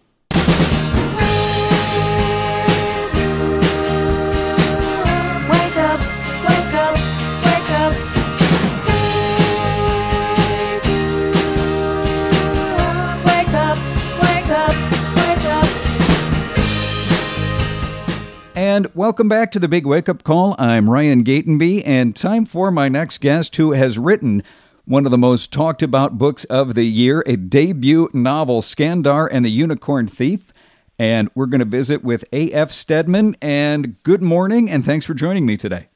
And 18.72 18.88
welcome 18.94 19.28
back 19.28 19.52
to 19.52 19.58
the 19.58 19.68
Big 19.68 19.84
Wake 19.84 20.08
Up 20.08 20.24
Call. 20.24 20.54
I'm 20.58 20.88
Ryan 20.88 21.24
Gatenby, 21.24 21.82
and 21.84 22.16
time 22.16 22.46
for 22.46 22.70
my 22.70 22.88
next 22.88 23.20
guest 23.20 23.54
who 23.56 23.72
has 23.72 23.98
written 23.98 24.42
one 24.86 25.04
of 25.04 25.10
the 25.10 25.18
most 25.18 25.52
talked 25.52 25.82
about 25.82 26.16
books 26.16 26.44
of 26.44 26.74
the 26.74 26.86
year, 26.86 27.22
a 27.26 27.36
debut 27.36 28.08
novel, 28.14 28.62
Skandar 28.62 29.28
and 29.30 29.44
the 29.44 29.50
Unicorn 29.50 30.08
Thief. 30.08 30.54
And 30.98 31.28
we're 31.34 31.44
going 31.44 31.58
to 31.58 31.66
visit 31.66 32.02
with 32.02 32.24
A.F. 32.32 32.72
Steadman. 32.72 33.34
And 33.42 34.02
good 34.04 34.22
morning, 34.22 34.70
and 34.70 34.82
thanks 34.82 35.04
for 35.04 35.12
joining 35.12 35.44
me 35.44 35.58
today. 35.58 35.88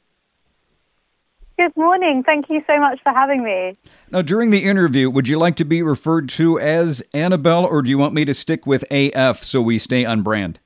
Good 1.58 1.74
morning. 1.78 2.24
Thank 2.26 2.50
you 2.50 2.62
so 2.66 2.78
much 2.78 3.00
for 3.02 3.10
having 3.10 3.42
me. 3.42 3.78
Now, 4.10 4.20
during 4.20 4.50
the 4.50 4.64
interview, 4.64 5.08
would 5.08 5.28
you 5.28 5.38
like 5.38 5.56
to 5.56 5.64
be 5.64 5.80
referred 5.82 6.28
to 6.28 6.60
as 6.60 7.02
Annabelle, 7.14 7.64
or 7.64 7.80
do 7.80 7.88
you 7.88 7.96
want 7.96 8.12
me 8.12 8.26
to 8.26 8.34
stick 8.34 8.66
with 8.66 8.84
AF 8.90 9.42
so 9.42 9.62
we 9.62 9.78
stay 9.78 10.04
on 10.04 10.20
brand? 10.20 10.60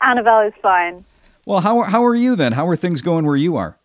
Annabelle 0.00 0.40
is 0.46 0.54
fine. 0.62 1.04
Well, 1.44 1.60
how 1.60 1.82
how 1.82 2.04
are 2.04 2.14
you 2.14 2.36
then? 2.36 2.52
How 2.52 2.66
are 2.68 2.76
things 2.76 3.02
going 3.02 3.24
where 3.24 3.36
you 3.36 3.56
are? 3.56 3.78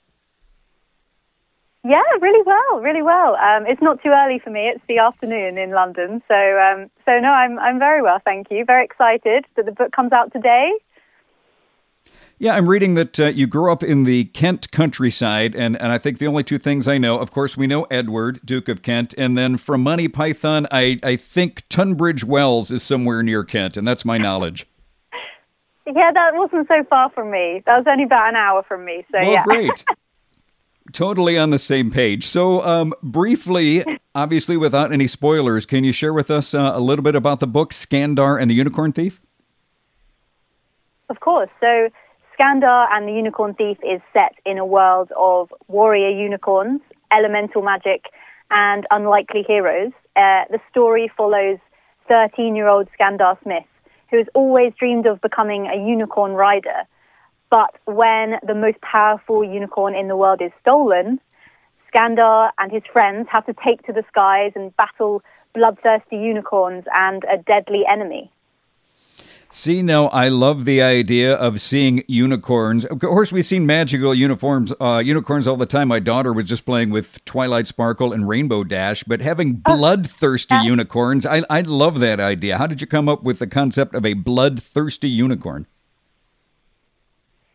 Yeah, 1.84 2.04
really 2.20 2.44
well, 2.46 2.80
really 2.80 3.02
well. 3.02 3.36
Um, 3.38 3.66
it's 3.66 3.82
not 3.82 4.02
too 4.04 4.10
early 4.10 4.40
for 4.40 4.52
me. 4.52 4.68
It's 4.68 4.84
the 4.88 5.00
afternoon 5.00 5.58
in 5.58 5.72
London, 5.72 6.22
so 6.28 6.36
um, 6.36 6.90
so 7.06 7.20
no, 7.20 7.30
I'm 7.30 7.58
I'm 7.60 7.80
very 7.80 8.02
well, 8.02 8.20
thank 8.24 8.48
you. 8.52 8.66
Very 8.66 8.86
excited 8.86 9.46
that 9.56 9.66
the 9.66 9.72
book 9.72 9.92
comes 9.92 10.12
out 10.12 10.32
today. 10.32 10.72
Yeah, 12.42 12.56
I'm 12.56 12.68
reading 12.68 12.96
that 12.96 13.20
uh, 13.20 13.26
you 13.28 13.46
grew 13.46 13.72
up 13.72 13.84
in 13.84 14.04
the 14.04 14.24
Kent 14.26 14.72
countryside, 14.72 15.56
and, 15.56 15.80
and 15.80 15.92
I 15.92 16.00
think 16.00 16.18
the 16.18 16.26
only 16.26 16.44
two 16.44 16.58
things 16.58 16.88
I 16.88 16.98
know, 16.98 17.20
of 17.20 17.30
course, 17.30 17.56
we 17.56 17.68
know 17.68 17.84
Edward, 17.92 18.40
Duke 18.44 18.68
of 18.68 18.82
Kent, 18.82 19.14
and 19.16 19.38
then 19.38 19.58
from 19.58 19.84
Monty 19.84 20.08
Python, 20.08 20.66
I, 20.72 20.98
I 21.04 21.18
think 21.18 21.62
Tunbridge 21.70 22.24
Wells 22.24 22.72
is 22.72 22.82
somewhere 22.82 23.22
near 23.22 23.44
Kent, 23.44 23.78
and 23.78 23.88
that's 23.88 24.04
my 24.04 24.18
knowledge. 24.18 24.66
Yeah, 25.86 26.12
that 26.14 26.36
wasn't 26.36 26.68
so 26.68 26.84
far 26.90 27.10
from 27.10 27.32
me. 27.32 27.64
That 27.66 27.78
was 27.78 27.86
only 27.88 28.04
about 28.04 28.30
an 28.30 28.36
hour 28.36 28.64
from 28.64 28.86
me. 28.86 29.06
So 29.12 29.20
well, 29.20 29.32
yeah, 29.32 29.44
great. 29.44 29.84
totally 30.92 31.38
on 31.38 31.50
the 31.50 31.60
same 31.60 31.92
page. 31.92 32.26
So, 32.26 32.64
um, 32.64 32.94
briefly, 33.02 33.84
obviously, 34.16 34.58
without 34.58 34.92
any 34.92 35.08
spoilers, 35.08 35.66
can 35.66 35.84
you 35.84 35.92
share 35.92 36.14
with 36.14 36.30
us 36.30 36.54
uh, 36.54 36.72
a 36.74 36.80
little 36.80 37.04
bit 37.04 37.16
about 37.16 37.40
the 37.40 37.48
book 37.48 37.74
Skandar 37.74 38.40
and 38.40 38.50
the 38.50 38.56
Unicorn 38.56 38.92
Thief? 38.92 39.22
Of 41.10 41.20
course. 41.20 41.50
So, 41.60 41.90
Skandar 42.38 42.88
and 42.92 43.08
the 43.08 43.14
Unicorn 43.14 43.54
Thief 43.54 43.78
is 43.84 44.02
set 44.14 44.36
in 44.46 44.58
a 44.58 44.66
world 44.66 45.12
of 45.18 45.54
warrior 45.68 46.10
unicorns, 46.10 46.82
elemental 47.12 47.62
magic, 47.62 48.06
and 48.50 48.86
unlikely 48.92 49.44
heroes. 49.48 49.92
Uh, 50.16 50.44
the 50.50 50.60
story 50.70 51.12
follows 51.16 51.60
13 52.08 52.56
year 52.56 52.68
old 52.68 52.88
Skandar 52.98 53.42
Smith 53.44 53.64
who 54.12 54.18
has 54.18 54.28
always 54.36 54.74
dreamed 54.78 55.08
of 55.08 55.22
becoming 55.22 55.68
a 55.68 55.76
unicorn 55.76 56.34
rider. 56.34 56.84
But 57.50 57.74
when 57.86 58.36
the 58.46 58.54
most 58.54 58.80
powerful 58.82 59.44
unicorn 59.44 59.96
in 59.96 60.08
the 60.08 60.16
world 60.16 60.42
is 60.42 60.52
stolen, 60.62 61.20
Skandar 61.88 62.52
and 62.60 62.72
his 62.72 62.84
friends 62.92 63.28
have 63.32 63.46
to 63.46 63.56
take 63.66 63.86
to 63.88 63.94
the 63.94 64.04
skies 64.08 64.52
and 64.56 64.76
battle 64.78 65.24
bloodthirsty 65.54 66.18
unicorns 66.18 66.86
and 66.94 67.24
a 67.26 67.38
deadly 67.38 67.84
enemy. 67.90 68.32
See, 69.54 69.82
now 69.82 70.08
I 70.08 70.30
love 70.30 70.64
the 70.64 70.82
idea 70.82 71.36
of 71.36 71.60
seeing 71.60 72.06
unicorns. 72.08 72.86
Of 72.86 73.00
course, 73.00 73.34
we've 73.34 73.46
seen 73.46 73.66
magical 73.66 74.16
uniforms, 74.16 74.74
uh, 74.80 75.04
unicorns 75.04 75.46
all 75.46 75.58
the 75.58 75.66
time. 75.66 75.90
My 75.90 76.00
daughter 76.00 76.32
was 76.32 76.46
just 76.46 76.66
playing 76.66 76.90
with 76.90 77.24
Twilight 77.26 77.68
Sparkle 77.68 78.14
and 78.14 78.30
Rainbow 78.30 78.64
Dash, 78.64 79.04
but 79.04 79.20
having 79.20 79.62
oh, 79.66 79.76
bloodthirsty 79.76 80.56
unicorns, 80.64 81.26
I, 81.26 81.44
I 81.50 81.62
love 81.62 82.00
that 82.00 82.22
idea. 82.22 82.58
How 82.58 82.66
did 82.66 82.80
you 82.80 82.88
come 82.88 83.10
up 83.10 83.24
with 83.24 83.40
the 83.40 83.48
concept 83.48 83.94
of 83.94 84.06
a 84.06 84.14
bloodthirsty 84.14 85.10
unicorn? 85.10 85.68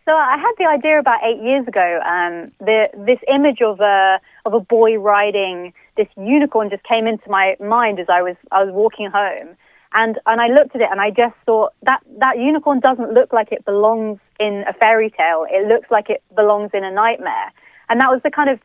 So 0.04 0.12
I 0.12 0.36
had 0.36 0.52
the 0.58 0.66
idea 0.66 1.00
about 1.00 1.20
eight 1.24 1.42
years 1.42 1.66
ago. 1.66 2.00
Um, 2.06 2.44
the, 2.60 2.88
this 3.06 3.18
image 3.32 3.62
of 3.62 3.80
a 3.80 4.20
of 4.44 4.52
a 4.52 4.60
boy 4.60 4.98
riding 4.98 5.72
this 5.96 6.08
unicorn 6.16 6.68
just 6.68 6.84
came 6.84 7.06
into 7.06 7.28
my 7.30 7.56
mind 7.58 7.98
as 8.00 8.06
I 8.10 8.20
was 8.20 8.36
I 8.52 8.62
was 8.62 8.72
walking 8.74 9.10
home, 9.10 9.56
and 9.92 10.18
and 10.26 10.40
I 10.40 10.48
looked 10.48 10.74
at 10.74 10.80
it 10.80 10.88
and 10.90 11.00
I 11.00 11.10
just 11.10 11.34
thought 11.44 11.72
that 11.82 12.00
that 12.18 12.38
unicorn 12.38 12.80
doesn't 12.80 13.12
look 13.12 13.32
like 13.32 13.52
it 13.52 13.64
belongs 13.64 14.18
in 14.38 14.64
a 14.68 14.72
fairy 14.72 15.10
tale. 15.10 15.46
It 15.50 15.66
looks 15.68 15.90
like 15.90 16.10
it 16.10 16.22
belongs 16.34 16.70
in 16.74 16.84
a 16.84 16.90
nightmare. 16.90 17.52
And 17.88 18.00
that 18.00 18.10
was 18.10 18.20
the 18.22 18.30
kind 18.30 18.50
of 18.50 18.58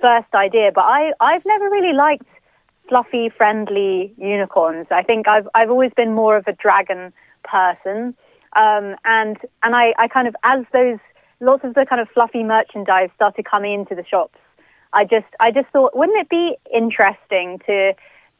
first 0.00 0.32
idea. 0.34 0.70
But 0.74 0.84
I 0.84 1.12
I've 1.20 1.44
never 1.44 1.68
really 1.68 1.94
liked 1.94 2.26
fluffy, 2.88 3.28
friendly 3.28 4.12
unicorns. 4.18 4.86
I 4.90 5.02
think 5.02 5.28
I've 5.28 5.48
I've 5.54 5.70
always 5.70 5.92
been 5.96 6.14
more 6.14 6.36
of 6.36 6.46
a 6.46 6.52
dragon 6.52 7.12
person. 7.44 8.14
Um, 8.56 8.96
and 9.04 9.36
and 9.62 9.74
I, 9.76 9.94
I 9.98 10.08
kind 10.08 10.26
of 10.26 10.34
as 10.42 10.64
those 10.72 10.98
lots 11.40 11.64
of 11.64 11.74
the 11.74 11.86
kind 11.88 12.00
of 12.00 12.08
fluffy 12.12 12.42
merchandise 12.42 13.10
started 13.14 13.44
coming 13.44 13.72
into 13.72 13.94
the 13.94 14.04
shops, 14.04 14.38
I 14.92 15.04
just 15.04 15.26
I 15.38 15.50
just 15.50 15.68
thought 15.68 15.96
wouldn't 15.96 16.18
it 16.20 16.28
be 16.28 16.56
interesting 16.74 17.60
to 17.66 17.92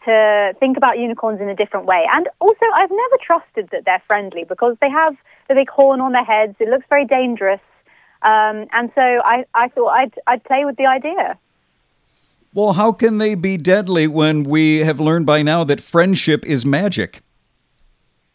to 0.05 0.55
think 0.59 0.77
about 0.77 0.99
unicorns 0.99 1.41
in 1.41 1.49
a 1.49 1.55
different 1.55 1.87
way. 1.87 2.07
And 2.13 2.29
also, 2.41 2.65
I've 2.75 2.91
never 2.91 3.17
trusted 3.25 3.69
that 3.73 3.85
they're 3.85 4.03
friendly 4.07 4.45
because 4.45 4.77
they 4.81 4.91
have 4.91 5.15
the 5.49 5.55
big 5.55 5.69
horn 5.69 6.01
on 6.01 6.13
their 6.13 6.25
heads. 6.25 6.55
It 6.59 6.69
looks 6.69 6.87
very 6.89 7.05
dangerous. 7.05 7.61
Um, 8.23 8.67
and 8.73 8.91
so 8.95 9.01
I, 9.01 9.45
I 9.55 9.69
thought 9.69 9.89
I'd, 9.89 10.15
I'd 10.27 10.45
play 10.45 10.65
with 10.65 10.77
the 10.77 10.87
idea. 10.87 11.39
Well, 12.53 12.73
how 12.73 12.93
can 12.93 13.19
they 13.19 13.35
be 13.35 13.57
deadly 13.57 14.09
when 14.09 14.43
we 14.43 14.79
have 14.79 14.99
learned 14.99 15.27
by 15.27 15.43
now 15.43 15.63
that 15.65 15.81
friendship 15.81 16.45
is 16.45 16.67
magic? 16.67 17.23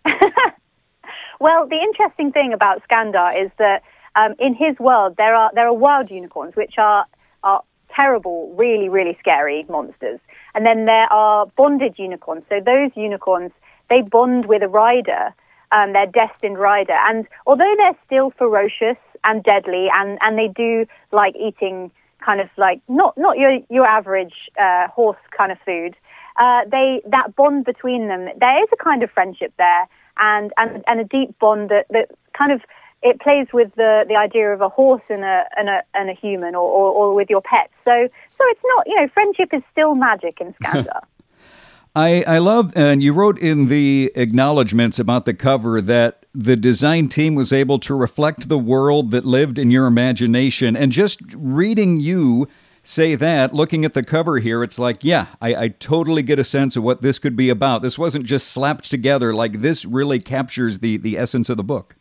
well, 1.39 1.67
the 1.67 1.75
interesting 1.75 2.31
thing 2.31 2.53
about 2.53 2.81
Skandar 2.87 3.43
is 3.43 3.51
that 3.57 3.83
um, 4.15 4.35
in 4.39 4.53
his 4.55 4.79
world 4.79 5.15
there 5.17 5.35
are 5.35 5.51
there 5.53 5.67
are 5.67 5.73
wild 5.73 6.09
unicorns, 6.09 6.55
which 6.55 6.75
are 6.77 7.05
are 7.43 7.61
terrible, 7.95 8.53
really, 8.55 8.89
really 8.89 9.17
scary 9.19 9.65
monsters. 9.69 10.19
And 10.53 10.65
then 10.65 10.85
there 10.85 11.11
are 11.11 11.45
bonded 11.57 11.95
unicorns. 11.97 12.43
So 12.49 12.59
those 12.63 12.91
unicorns, 12.95 13.51
they 13.89 14.01
bond 14.01 14.45
with 14.47 14.63
a 14.63 14.67
rider, 14.67 15.33
um, 15.71 15.93
their 15.93 16.07
destined 16.07 16.57
rider. 16.57 16.97
And 17.07 17.27
although 17.45 17.73
they're 17.77 17.97
still 18.05 18.31
ferocious 18.37 18.97
and 19.23 19.43
deadly, 19.43 19.85
and, 19.93 20.17
and 20.21 20.37
they 20.37 20.47
do 20.47 20.85
like 21.11 21.35
eating 21.35 21.91
kind 22.25 22.41
of 22.41 22.49
like 22.57 22.81
not 22.87 23.15
not 23.17 23.37
your 23.37 23.59
your 23.69 23.85
average 23.85 24.33
uh, 24.59 24.87
horse 24.87 25.17
kind 25.37 25.51
of 25.51 25.57
food, 25.65 25.95
uh, 26.39 26.61
they 26.69 27.01
that 27.09 27.35
bond 27.35 27.65
between 27.65 28.07
them, 28.07 28.27
there 28.39 28.63
is 28.63 28.69
a 28.73 28.83
kind 28.83 29.03
of 29.03 29.11
friendship 29.11 29.53
there, 29.57 29.87
and 30.17 30.51
and 30.57 30.83
and 30.87 30.99
a 30.99 31.03
deep 31.03 31.37
bond 31.39 31.69
that 31.69 31.85
that 31.89 32.09
kind 32.37 32.51
of 32.51 32.61
it 33.05 33.21
plays 33.21 33.45
with 33.53 33.73
the, 33.75 34.03
the 34.07 34.15
idea 34.15 34.51
of 34.51 34.61
a 34.61 34.67
horse 34.67 35.03
and 35.09 35.23
a, 35.23 35.43
and 35.55 35.69
a, 35.69 35.83
and 35.93 36.09
a 36.09 36.13
human 36.13 36.55
or, 36.55 36.67
or, 36.67 36.91
or 36.91 37.13
with 37.13 37.29
your 37.29 37.41
pets. 37.41 37.71
So, 37.83 37.91
so 38.29 38.43
it's 38.47 38.61
not, 38.63 38.87
you 38.87 38.99
know, 38.99 39.07
friendship 39.13 39.49
is 39.53 39.61
still 39.71 39.93
magic 39.93 40.41
in 40.41 40.53
Skandar. 40.53 41.01
I, 41.95 42.23
I 42.27 42.39
love, 42.39 42.73
and 42.75 43.03
you 43.03 43.13
wrote 43.13 43.37
in 43.39 43.67
the 43.67 44.11
acknowledgments 44.15 44.97
about 44.97 45.25
the 45.25 45.35
cover 45.35 45.79
that 45.81 46.25
the 46.33 46.55
design 46.55 47.07
team 47.07 47.35
was 47.35 47.53
able 47.53 47.77
to 47.79 47.95
reflect 47.95 48.49
the 48.49 48.57
world 48.57 49.11
that 49.11 49.23
lived 49.23 49.59
in 49.59 49.69
your 49.69 49.85
imagination. 49.85 50.75
And 50.75 50.91
just 50.91 51.21
reading 51.35 51.99
you 52.01 52.49
say 52.83 53.13
that, 53.15 53.53
looking 53.53 53.85
at 53.85 53.93
the 53.93 54.03
cover 54.03 54.39
here, 54.39 54.63
it's 54.63 54.79
like, 54.79 55.03
yeah, 55.03 55.27
I, 55.39 55.55
I 55.55 55.67
totally 55.69 56.23
get 56.23 56.39
a 56.39 56.43
sense 56.43 56.75
of 56.75 56.83
what 56.83 57.01
this 57.01 57.19
could 57.19 57.35
be 57.35 57.49
about. 57.49 57.83
This 57.83 57.99
wasn't 57.99 58.25
just 58.25 58.47
slapped 58.47 58.89
together. 58.89 59.33
Like, 59.33 59.61
this 59.61 59.85
really 59.85 60.19
captures 60.19 60.79
the, 60.79 60.97
the 60.97 61.17
essence 61.17 61.49
of 61.49 61.55
the 61.55 61.63
book. 61.63 61.95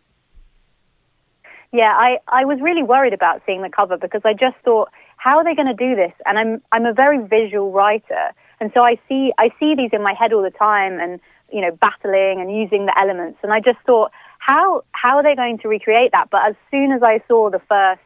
Yeah, 1.74 1.90
I, 1.92 2.18
I 2.28 2.44
was 2.44 2.60
really 2.60 2.84
worried 2.84 3.14
about 3.14 3.42
seeing 3.44 3.62
the 3.62 3.68
cover 3.68 3.96
because 3.96 4.20
I 4.24 4.32
just 4.32 4.54
thought, 4.64 4.90
how 5.16 5.38
are 5.38 5.42
they 5.42 5.56
going 5.56 5.66
to 5.66 5.74
do 5.74 5.96
this? 5.96 6.12
And 6.24 6.38
I'm 6.38 6.62
I'm 6.70 6.86
a 6.86 6.92
very 6.92 7.18
visual 7.18 7.72
writer, 7.72 8.30
and 8.60 8.70
so 8.72 8.82
I 8.82 8.96
see 9.08 9.32
I 9.38 9.50
see 9.58 9.74
these 9.74 9.90
in 9.92 10.00
my 10.00 10.14
head 10.14 10.32
all 10.32 10.42
the 10.44 10.52
time, 10.52 11.00
and 11.00 11.18
you 11.50 11.60
know, 11.60 11.72
battling 11.72 12.40
and 12.40 12.54
using 12.54 12.86
the 12.86 12.96
elements. 12.96 13.40
And 13.42 13.52
I 13.52 13.58
just 13.58 13.80
thought, 13.84 14.12
how 14.38 14.84
how 14.92 15.16
are 15.16 15.24
they 15.24 15.34
going 15.34 15.58
to 15.58 15.68
recreate 15.68 16.12
that? 16.12 16.30
But 16.30 16.42
as 16.48 16.54
soon 16.70 16.92
as 16.92 17.02
I 17.02 17.20
saw 17.26 17.50
the 17.50 17.60
first 17.68 18.02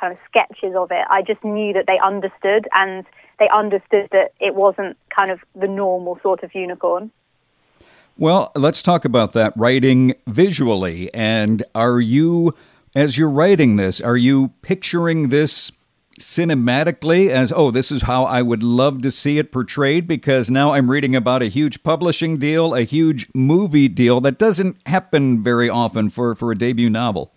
kind 0.00 0.12
of 0.12 0.18
sketches 0.28 0.74
of 0.74 0.90
it, 0.90 1.06
I 1.08 1.22
just 1.22 1.44
knew 1.44 1.72
that 1.72 1.84
they 1.86 2.00
understood, 2.00 2.66
and 2.72 3.06
they 3.38 3.48
understood 3.54 4.08
that 4.10 4.32
it 4.40 4.56
wasn't 4.56 4.96
kind 5.14 5.30
of 5.30 5.38
the 5.54 5.68
normal 5.68 6.18
sort 6.20 6.42
of 6.42 6.52
unicorn. 6.52 7.12
Well, 8.18 8.50
let's 8.56 8.82
talk 8.82 9.04
about 9.04 9.34
that 9.34 9.52
writing 9.56 10.14
visually. 10.26 11.14
And 11.14 11.62
are 11.76 12.00
you 12.00 12.54
as 12.94 13.18
you're 13.18 13.30
writing 13.30 13.76
this, 13.76 14.00
are 14.00 14.16
you 14.16 14.52
picturing 14.62 15.28
this 15.28 15.72
cinematically 16.20 17.28
as, 17.28 17.52
oh, 17.54 17.72
this 17.72 17.90
is 17.90 18.02
how 18.02 18.24
I 18.24 18.40
would 18.40 18.62
love 18.62 19.02
to 19.02 19.10
see 19.10 19.38
it 19.38 19.50
portrayed? 19.50 20.06
Because 20.06 20.48
now 20.48 20.72
I'm 20.72 20.90
reading 20.90 21.16
about 21.16 21.42
a 21.42 21.46
huge 21.46 21.82
publishing 21.82 22.38
deal, 22.38 22.74
a 22.74 22.82
huge 22.82 23.28
movie 23.34 23.88
deal 23.88 24.20
that 24.20 24.38
doesn't 24.38 24.76
happen 24.86 25.42
very 25.42 25.68
often 25.68 26.08
for, 26.08 26.34
for 26.36 26.52
a 26.52 26.54
debut 26.54 26.88
novel. 26.88 27.32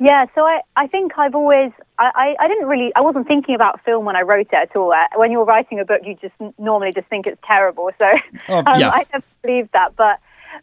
Yeah, 0.00 0.26
so 0.34 0.40
I, 0.40 0.62
I 0.74 0.88
think 0.88 1.12
I've 1.16 1.36
always, 1.36 1.70
I, 1.96 2.10
I, 2.16 2.44
I 2.44 2.48
didn't 2.48 2.66
really, 2.66 2.90
I 2.96 3.00
wasn't 3.02 3.28
thinking 3.28 3.54
about 3.54 3.84
film 3.84 4.04
when 4.04 4.16
I 4.16 4.22
wrote 4.22 4.48
it 4.52 4.54
at 4.54 4.74
all. 4.74 4.92
Uh, 4.92 5.06
when 5.14 5.30
you're 5.30 5.44
writing 5.44 5.78
a 5.78 5.84
book, 5.84 6.00
you 6.04 6.16
just 6.20 6.34
normally 6.58 6.90
just 6.92 7.06
think 7.06 7.28
it's 7.28 7.40
terrible. 7.46 7.90
So 7.96 8.06
oh, 8.48 8.58
um. 8.58 8.66
I 8.66 9.06
never 9.12 9.24
believed 9.42 9.70
that. 9.74 9.94
But, 9.94 10.18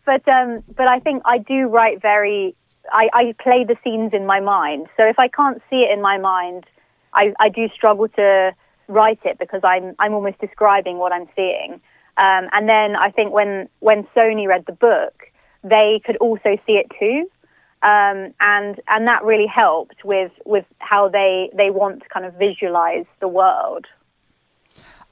but, 0.06 0.28
um, 0.28 0.62
but 0.76 0.88
I 0.88 1.00
think 1.00 1.22
I 1.24 1.38
do 1.38 1.68
write 1.68 2.02
very 2.02 2.54
I, 2.92 3.10
I 3.14 3.36
play 3.42 3.64
the 3.64 3.76
scenes 3.84 4.14
in 4.14 4.26
my 4.26 4.40
mind. 4.40 4.88
So 4.98 5.06
if 5.06 5.20
I 5.20 5.28
can't 5.28 5.60
see 5.70 5.78
it 5.78 5.92
in 5.92 6.02
my 6.02 6.18
mind, 6.18 6.66
I, 7.14 7.34
I 7.40 7.50
do 7.50 7.68
struggle 7.70 8.08
to 8.10 8.52
write 8.88 9.20
it 9.24 9.38
because 9.40 9.62
I'm 9.64 9.96
I'm 10.00 10.14
almost 10.14 10.40
describing 10.40 10.98
what 10.98 11.14
I'm 11.14 11.28
seeing. 11.36 11.74
Um, 12.18 12.50
and 12.52 12.68
then 12.68 12.96
I 12.96 13.12
think 13.12 13.32
when 13.32 13.70
when 13.80 14.04
Sony 14.16 14.48
read 14.48 14.66
the 14.66 14.74
book, 14.74 15.32
they 15.64 16.02
could 16.06 16.18
also 16.18 16.58
see 16.66 16.74
it 16.74 16.92
too, 17.00 17.30
um, 17.84 18.34
and 18.42 18.82
and 18.88 19.08
that 19.08 19.24
really 19.24 19.48
helped 19.48 20.04
with 20.04 20.32
with 20.46 20.66
how 20.80 21.08
they 21.08 21.50
they 21.56 21.70
want 21.70 22.04
to 22.04 22.10
kind 22.10 22.26
of 22.26 22.34
visualize 22.34 23.06
the 23.22 23.28
world. 23.28 23.86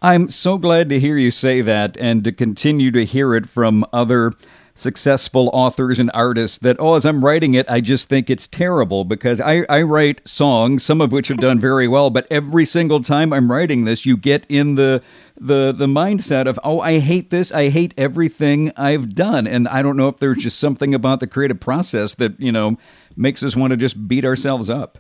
I'm 0.02 0.28
so 0.28 0.58
glad 0.58 0.90
to 0.90 1.00
hear 1.00 1.18
you 1.18 1.32
say 1.32 1.62
that, 1.62 1.98
and 1.98 2.24
to 2.24 2.32
continue 2.32 2.92
to 2.92 3.06
hear 3.06 3.34
it 3.34 3.48
from 3.48 3.86
other 3.94 4.34
successful 4.80 5.50
authors 5.54 6.00
and 6.00 6.12
artists 6.14 6.58
that, 6.60 6.78
oh, 6.80 6.96
as 6.96 7.06
I'm 7.06 7.24
writing 7.24 7.54
it, 7.54 7.70
I 7.70 7.82
just 7.82 8.10
think 8.10 8.30
it's 8.30 8.48
terrible 8.48 9.04
because 9.04 9.42
I, 9.42 9.66
I 9.70 9.82
write 9.82 10.28
songs, 10.28 10.84
some 10.84 11.02
of 11.02 11.12
which 11.12 11.28
have 11.30 11.38
done 11.38 11.60
very 11.60 11.88
well, 11.88 12.10
but 12.10 12.28
every 12.30 12.66
single 12.66 13.02
time 13.02 13.34
I'm 13.34 13.52
writing 13.52 13.86
this, 13.86 14.06
you 14.06 14.18
get 14.18 14.46
in 14.50 14.76
the 14.76 15.04
the 15.40 15.72
the 15.72 15.86
mindset 15.86 16.48
of, 16.48 16.60
oh, 16.64 16.80
I 16.80 17.00
hate 17.00 17.30
this, 17.30 17.52
I 17.52 17.70
hate 17.70 17.94
everything 17.98 18.72
I've 18.76 19.14
done. 19.14 19.46
And 19.48 19.68
I 19.68 19.82
don't 19.82 19.98
know 19.98 20.08
if 20.08 20.18
there's 20.18 20.44
just 20.44 20.60
something 20.60 20.94
about 20.96 21.20
the 21.20 21.28
creative 21.28 21.60
process 21.60 22.16
that, 22.16 22.40
you 22.40 22.52
know, 22.52 22.78
makes 23.16 23.44
us 23.44 23.56
want 23.56 23.72
to 23.72 23.78
just 23.78 24.08
beat 24.08 24.26
ourselves 24.26 24.70
up. 24.70 24.98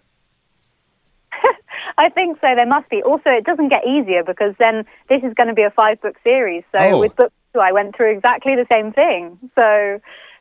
I 1.97 2.09
think 2.09 2.37
so. 2.39 2.47
There 2.55 2.65
must 2.67 2.89
be. 2.89 3.01
Also, 3.01 3.29
it 3.29 3.45
doesn't 3.45 3.69
get 3.69 3.85
easier 3.87 4.23
because 4.23 4.53
then 4.59 4.85
this 5.09 5.23
is 5.23 5.33
going 5.33 5.47
to 5.47 5.55
be 5.55 5.63
a 5.63 5.71
five 5.71 5.99
book 6.01 6.15
series. 6.23 6.63
So 6.71 6.79
oh. 6.79 6.99
with 6.99 7.15
book 7.15 7.33
I 7.55 7.71
went 7.71 7.95
through 7.95 8.11
exactly 8.11 8.55
the 8.55 8.65
same 8.69 8.91
thing. 8.91 9.37
So, 9.55 9.99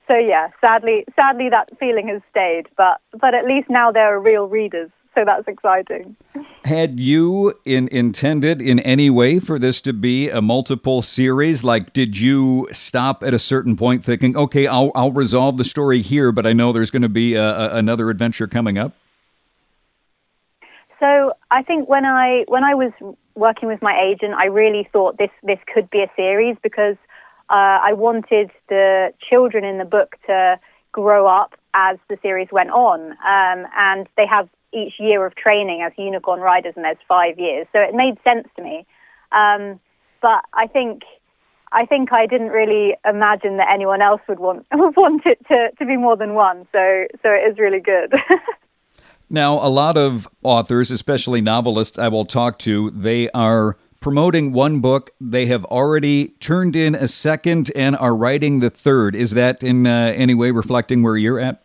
so 0.09 0.17
yeah, 0.17 0.49
sadly, 0.61 1.05
sadly 1.15 1.49
that 1.51 1.71
feeling 1.79 2.09
has 2.09 2.23
stayed, 2.31 2.69
but 2.77 3.01
but 3.21 3.35
at 3.35 3.45
least 3.45 3.69
now 3.71 3.91
there 3.91 4.15
are 4.15 4.21
real 4.21 4.47
readers, 4.49 4.91
so 5.15 5.25
that's 5.25 5.49
exciting. 5.49 6.17
Had 6.65 7.01
you 7.01 7.55
in, 7.65 7.89
intended 7.89 8.61
in 8.61 8.81
any 8.81 9.09
way 9.09 9.39
for 9.39 9.59
this 9.59 9.81
to 9.83 9.93
be 9.93 10.29
a 10.29 10.43
multiple 10.43 11.01
series? 11.01 11.63
Like, 11.65 11.93
did 11.93 12.19
you 12.21 12.69
stop 12.73 13.23
at 13.23 13.33
a 13.33 13.39
certain 13.39 13.77
point 13.77 14.05
thinking, 14.05 14.37
okay, 14.37 14.67
I'll 14.67 14.93
I'll 14.95 15.13
resolve 15.13 15.57
the 15.57 15.65
story 15.65 16.03
here, 16.03 16.33
but 16.33 16.47
I 16.47 16.53
know 16.53 16.73
there's 16.73 16.91
going 16.91 17.03
to 17.03 17.09
be 17.09 17.35
a, 17.35 17.45
a, 17.45 17.77
another 17.77 18.11
adventure 18.11 18.47
coming 18.47 18.79
up? 18.79 18.93
So 21.01 21.33
I 21.51 21.63
think 21.63 21.89
when 21.89 22.05
I 22.05 22.45
when 22.49 22.65
I 22.65 22.75
was 22.75 22.93
working 23.37 23.69
with 23.69 23.83
my 23.83 23.99
agent, 24.01 24.35
I 24.35 24.47
really 24.47 24.89
thought 24.93 25.19
this 25.19 25.31
this 25.43 25.59
could 25.73 25.89
be 25.91 26.01
a 26.01 26.11
series 26.17 26.57
because 26.63 26.97
uh, 27.49 27.79
I 27.83 27.93
wanted 27.93 28.51
the 28.69 29.13
children 29.29 29.65
in 29.65 29.79
the 29.79 29.85
book 29.85 30.17
to 30.27 30.59
grow 30.93 31.27
up 31.27 31.55
as 31.75 31.99
the 32.09 32.17
series 32.23 32.49
went 32.51 32.71
on, 32.71 33.13
um, 33.13 33.67
and 33.77 34.09
they 34.17 34.27
have 34.27 34.49
each 34.73 34.95
year 34.99 35.25
of 35.25 35.35
training 35.37 35.83
as 35.83 35.93
unicorn 35.97 36.41
riders, 36.41 36.73
and 36.77 36.85
there's 36.85 36.97
five 37.07 37.39
years, 37.39 37.67
so 37.73 37.79
it 37.79 37.95
made 37.95 38.17
sense 38.25 38.49
to 38.57 38.63
me. 38.63 38.87
Um, 39.33 39.79
but 40.23 40.43
I 40.55 40.67
think 40.67 41.03
I 41.73 41.85
think 41.85 42.13
I 42.13 42.27
didn't 42.27 42.49
really 42.49 42.97
imagine 43.05 43.59
that 43.59 43.69
anyone 43.73 44.01
else 44.01 44.21
would 44.29 44.39
want 44.39 44.67
want 44.73 45.23
it 45.27 45.39
to, 45.49 45.71
to 45.79 45.87
be 45.87 45.97
more 45.97 46.17
than 46.17 46.35
one. 46.35 46.67
So 46.73 47.07
so 47.23 47.29
it 47.31 47.49
is 47.51 47.59
really 47.59 47.81
good. 47.81 48.15
now, 49.29 49.55
a 49.55 49.69
lot 49.69 49.97
of 49.97 50.29
authors, 50.43 50.91
especially 50.91 51.41
novelists, 51.41 51.99
I 51.99 52.09
will 52.09 52.25
talk 52.25 52.59
to, 52.61 52.91
they 52.91 53.29
are 53.31 53.77
promoting 54.01 54.53
one 54.53 54.81
book. 54.81 55.11
They 55.21 55.47
have 55.47 55.65
already 55.65 56.29
turned 56.39 56.77
in 56.77 56.95
a 56.95 57.09
second 57.09 57.73
and 57.75 57.97
are 57.97 58.15
writing 58.15 58.61
the 58.61 58.71
third. 58.71 59.17
Is 59.17 59.33
that 59.33 59.63
in 59.63 59.87
uh, 59.87 60.13
any 60.15 60.35
way 60.35 60.53
reflecting 60.53 61.03
where 61.03 61.17
you're 61.17 61.41
at? 61.41 61.65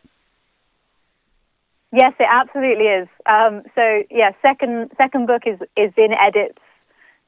Yes, 1.93 2.13
it 2.19 2.27
absolutely 2.27 2.85
is. 2.85 3.07
Um, 3.25 3.63
so 3.75 4.03
yeah, 4.09 4.31
second 4.41 4.91
second 4.97 5.27
book 5.27 5.41
is 5.45 5.59
is 5.75 5.91
in 5.97 6.13
edits. 6.13 6.57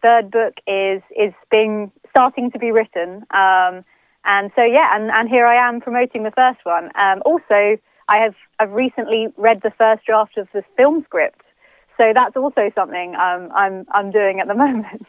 Third 0.01 0.31
book 0.31 0.53
is 0.65 1.01
is 1.15 1.33
being 1.51 1.91
starting 2.09 2.49
to 2.51 2.59
be 2.59 2.71
written. 2.71 3.25
Um, 3.31 3.83
and 4.25 4.51
so 4.55 4.63
yeah, 4.63 4.95
and, 4.95 5.11
and 5.11 5.27
here 5.27 5.45
I 5.45 5.67
am 5.67 5.81
promoting 5.81 6.23
the 6.23 6.31
first 6.31 6.59
one. 6.63 6.85
Um, 6.95 7.21
also, 7.25 7.77
I 8.07 8.17
have 8.17 8.35
I've 8.59 8.71
recently 8.71 9.27
read 9.37 9.61
the 9.63 9.71
first 9.77 10.05
draft 10.05 10.37
of 10.37 10.47
the 10.53 10.63
film 10.77 11.03
script, 11.05 11.41
so 11.97 12.11
that's 12.13 12.35
also 12.35 12.71
something 12.75 13.15
um, 13.15 13.49
I'm 13.55 13.85
I'm 13.91 14.11
doing 14.11 14.39
at 14.39 14.47
the 14.47 14.55
moment. 14.65 15.05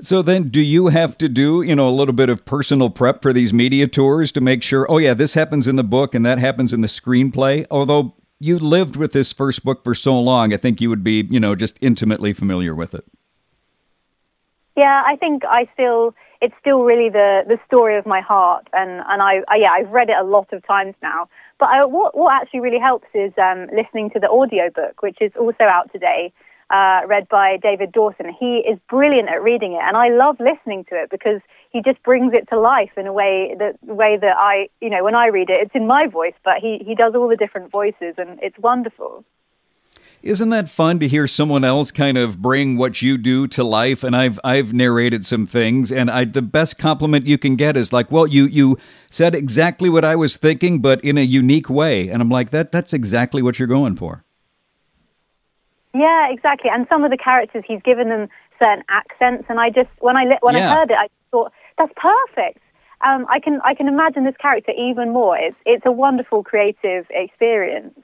So 0.00 0.22
then, 0.22 0.48
do 0.48 0.60
you 0.60 0.88
have 0.88 1.16
to 1.18 1.28
do 1.28 1.62
you 1.62 1.74
know 1.74 1.88
a 1.88 1.90
little 1.90 2.14
bit 2.14 2.28
of 2.28 2.44
personal 2.44 2.90
prep 2.90 3.22
for 3.22 3.32
these 3.32 3.52
media 3.52 3.86
tours 3.86 4.32
to 4.32 4.40
make 4.40 4.62
sure? 4.62 4.90
Oh 4.90 4.98
yeah, 4.98 5.14
this 5.14 5.34
happens 5.34 5.68
in 5.68 5.76
the 5.76 5.84
book 5.84 6.14
and 6.14 6.26
that 6.26 6.38
happens 6.38 6.72
in 6.72 6.80
the 6.80 6.88
screenplay. 6.88 7.66
Although 7.70 8.14
you 8.40 8.58
lived 8.58 8.96
with 8.96 9.12
this 9.12 9.32
first 9.32 9.64
book 9.64 9.84
for 9.84 9.94
so 9.94 10.20
long, 10.20 10.52
I 10.52 10.56
think 10.56 10.80
you 10.80 10.90
would 10.90 11.04
be, 11.04 11.26
you 11.30 11.40
know, 11.40 11.54
just 11.54 11.78
intimately 11.80 12.32
familiar 12.32 12.74
with 12.74 12.94
it. 12.94 13.04
Yeah, 14.76 15.02
I 15.06 15.16
think 15.16 15.44
I 15.44 15.68
still 15.72 16.14
it's 16.40 16.54
still 16.60 16.82
really 16.82 17.08
the 17.08 17.42
the 17.46 17.58
story 17.66 17.96
of 17.96 18.06
my 18.06 18.20
heart, 18.20 18.68
and 18.72 19.02
and 19.06 19.22
I, 19.22 19.42
I 19.48 19.56
yeah 19.56 19.70
I've 19.70 19.90
read 19.90 20.10
it 20.10 20.16
a 20.20 20.24
lot 20.24 20.52
of 20.52 20.66
times 20.66 20.94
now. 21.02 21.28
But 21.58 21.68
I, 21.68 21.84
what 21.84 22.16
what 22.16 22.32
actually 22.32 22.60
really 22.60 22.80
helps 22.80 23.08
is 23.14 23.32
um, 23.38 23.68
listening 23.74 24.10
to 24.10 24.20
the 24.20 24.28
audio 24.28 24.70
book, 24.70 25.02
which 25.02 25.18
is 25.20 25.32
also 25.38 25.64
out 25.64 25.92
today 25.92 26.32
uh, 26.70 27.00
read 27.06 27.28
by 27.28 27.58
David 27.62 27.92
Dawson. 27.92 28.34
He 28.38 28.62
is 28.68 28.78
brilliant 28.88 29.28
at 29.28 29.42
reading 29.42 29.72
it, 29.74 29.82
and 29.82 29.96
I 29.96 30.08
love 30.08 30.36
listening 30.40 30.84
to 30.90 30.96
it 30.96 31.10
because 31.10 31.40
he 31.70 31.82
just 31.82 32.02
brings 32.02 32.32
it 32.34 32.48
to 32.50 32.58
life 32.58 32.92
in 32.96 33.06
a 33.06 33.12
way 33.12 33.54
that 33.58 33.76
the 33.86 33.94
way 33.94 34.16
that 34.20 34.36
I, 34.36 34.68
you 34.80 34.90
know, 34.90 35.04
when 35.04 35.14
I 35.14 35.28
read 35.28 35.50
it, 35.50 35.60
it's 35.60 35.74
in 35.74 35.86
my 35.86 36.06
voice, 36.06 36.34
but 36.44 36.58
he 36.60 36.82
he 36.84 36.94
does 36.94 37.14
all 37.14 37.28
the 37.28 37.36
different 37.36 37.70
voices, 37.70 38.14
and 38.16 38.38
it's 38.42 38.58
wonderful. 38.58 39.24
Isn't 40.24 40.48
that 40.48 40.70
fun 40.70 41.00
to 41.00 41.06
hear 41.06 41.26
someone 41.26 41.64
else 41.64 41.90
kind 41.90 42.16
of 42.16 42.40
bring 42.40 42.78
what 42.78 43.02
you 43.02 43.18
do 43.18 43.46
to 43.48 43.62
life? 43.62 44.02
And 44.02 44.16
I've 44.16 44.40
I've 44.42 44.72
narrated 44.72 45.26
some 45.26 45.44
things, 45.44 45.92
and 45.92 46.10
I 46.10 46.24
the 46.24 46.40
best 46.40 46.78
compliment 46.78 47.26
you 47.26 47.36
can 47.36 47.56
get 47.56 47.76
is 47.76 47.92
like, 47.92 48.10
"Well, 48.10 48.26
you 48.26 48.46
you 48.46 48.78
said 49.10 49.34
exactly 49.34 49.90
what 49.90 50.02
I 50.02 50.16
was 50.16 50.38
thinking, 50.38 50.78
but 50.78 51.04
in 51.04 51.18
a 51.18 51.20
unique 51.20 51.68
way." 51.68 52.08
And 52.08 52.22
I'm 52.22 52.30
like, 52.30 52.48
"That 52.50 52.72
that's 52.72 52.94
exactly 52.94 53.42
what 53.42 53.58
you're 53.58 53.68
going 53.68 53.96
for." 53.96 54.24
Yeah, 55.92 56.32
exactly. 56.32 56.70
And 56.72 56.86
some 56.88 57.04
of 57.04 57.10
the 57.10 57.18
characters, 57.18 57.62
he's 57.68 57.82
given 57.82 58.08
them 58.08 58.30
certain 58.58 58.82
accents, 58.88 59.44
and 59.50 59.60
I 59.60 59.68
just 59.68 59.90
when 60.00 60.16
I 60.16 60.38
when 60.40 60.56
yeah. 60.56 60.72
I 60.72 60.74
heard 60.74 60.90
it, 60.90 60.96
I 60.98 61.08
thought 61.32 61.52
that's 61.76 61.92
perfect. 61.96 62.60
Um, 63.06 63.26
I 63.28 63.40
can 63.40 63.60
I 63.62 63.74
can 63.74 63.88
imagine 63.88 64.24
this 64.24 64.38
character 64.40 64.72
even 64.72 65.12
more. 65.12 65.36
It's 65.36 65.56
it's 65.66 65.84
a 65.84 65.92
wonderful 65.92 66.42
creative 66.42 67.04
experience. 67.10 68.00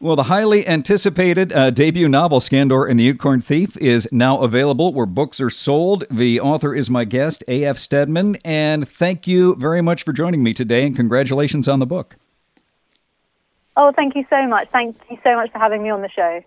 Well, 0.00 0.14
the 0.14 0.24
highly 0.24 0.64
anticipated 0.64 1.52
uh, 1.52 1.70
debut 1.70 2.08
novel, 2.08 2.38
Skandar 2.38 2.88
and 2.88 3.00
the 3.00 3.02
Unicorn 3.02 3.40
Thief, 3.40 3.76
is 3.78 4.08
now 4.12 4.40
available 4.42 4.92
where 4.92 5.06
books 5.06 5.40
are 5.40 5.50
sold. 5.50 6.04
The 6.08 6.40
author 6.40 6.72
is 6.72 6.88
my 6.88 7.04
guest, 7.04 7.42
A.F. 7.48 7.78
Steadman, 7.78 8.36
and 8.44 8.88
thank 8.88 9.26
you 9.26 9.56
very 9.56 9.82
much 9.82 10.04
for 10.04 10.12
joining 10.12 10.44
me 10.44 10.54
today, 10.54 10.86
and 10.86 10.94
congratulations 10.94 11.66
on 11.66 11.80
the 11.80 11.86
book. 11.86 12.14
Oh, 13.76 13.90
thank 13.96 14.14
you 14.14 14.24
so 14.30 14.46
much. 14.46 14.68
Thank 14.70 14.96
you 15.10 15.18
so 15.24 15.34
much 15.34 15.50
for 15.50 15.58
having 15.58 15.82
me 15.82 15.90
on 15.90 16.02
the 16.02 16.08
show. 16.10 16.44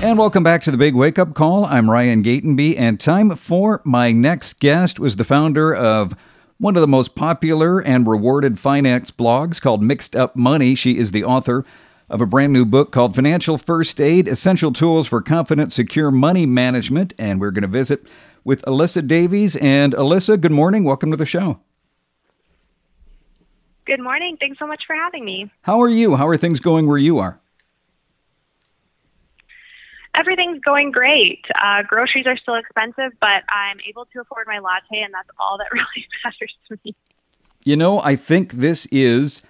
And 0.00 0.16
welcome 0.16 0.44
back 0.44 0.62
to 0.62 0.70
the 0.70 0.78
Big 0.78 0.94
Wake 0.94 1.18
Up 1.18 1.34
Call. 1.34 1.64
I'm 1.64 1.90
Ryan 1.90 2.22
Gatenby, 2.22 2.78
and 2.78 3.00
time 3.00 3.34
for 3.34 3.82
my 3.84 4.12
next 4.12 4.60
guest 4.60 5.00
was 5.00 5.16
the 5.16 5.24
founder 5.24 5.74
of 5.74 6.14
one 6.58 6.76
of 6.76 6.82
the 6.82 6.86
most 6.86 7.16
popular 7.16 7.80
and 7.80 8.06
rewarded 8.06 8.60
finance 8.60 9.10
blogs 9.10 9.60
called 9.60 9.82
Mixed 9.82 10.14
Up 10.14 10.36
Money. 10.36 10.76
She 10.76 10.96
is 10.98 11.10
the 11.10 11.24
author 11.24 11.64
of 12.08 12.20
a 12.20 12.26
brand 12.26 12.52
new 12.52 12.64
book 12.64 12.92
called 12.92 13.16
Financial 13.16 13.58
First 13.58 14.00
Aid 14.00 14.28
Essential 14.28 14.72
Tools 14.72 15.08
for 15.08 15.20
Confident, 15.20 15.72
Secure 15.72 16.12
Money 16.12 16.46
Management. 16.46 17.12
And 17.18 17.40
we're 17.40 17.50
going 17.50 17.62
to 17.62 17.68
visit 17.68 18.06
with 18.44 18.62
Alyssa 18.62 19.04
Davies. 19.04 19.56
And 19.56 19.94
Alyssa, 19.94 20.40
good 20.40 20.52
morning. 20.52 20.84
Welcome 20.84 21.10
to 21.10 21.16
the 21.16 21.26
show. 21.26 21.58
Good 23.84 24.00
morning. 24.00 24.36
Thanks 24.38 24.60
so 24.60 24.66
much 24.68 24.86
for 24.86 24.94
having 24.94 25.24
me. 25.24 25.50
How 25.62 25.82
are 25.82 25.88
you? 25.88 26.14
How 26.14 26.28
are 26.28 26.36
things 26.36 26.60
going 26.60 26.86
where 26.86 26.98
you 26.98 27.18
are? 27.18 27.40
Everything's 30.18 30.60
going 30.60 30.90
great. 30.90 31.44
Uh, 31.62 31.82
groceries 31.86 32.26
are 32.26 32.36
still 32.36 32.56
expensive, 32.56 33.12
but 33.20 33.44
I'm 33.48 33.78
able 33.88 34.06
to 34.06 34.20
afford 34.20 34.46
my 34.46 34.58
latte, 34.58 35.02
and 35.02 35.14
that's 35.14 35.28
all 35.38 35.58
that 35.58 35.68
really 35.72 36.06
matters 36.24 36.54
to 36.68 36.78
me. 36.84 36.94
You 37.64 37.76
know, 37.76 38.00
I 38.00 38.16
think 38.16 38.52
this 38.52 38.86
is 38.86 39.42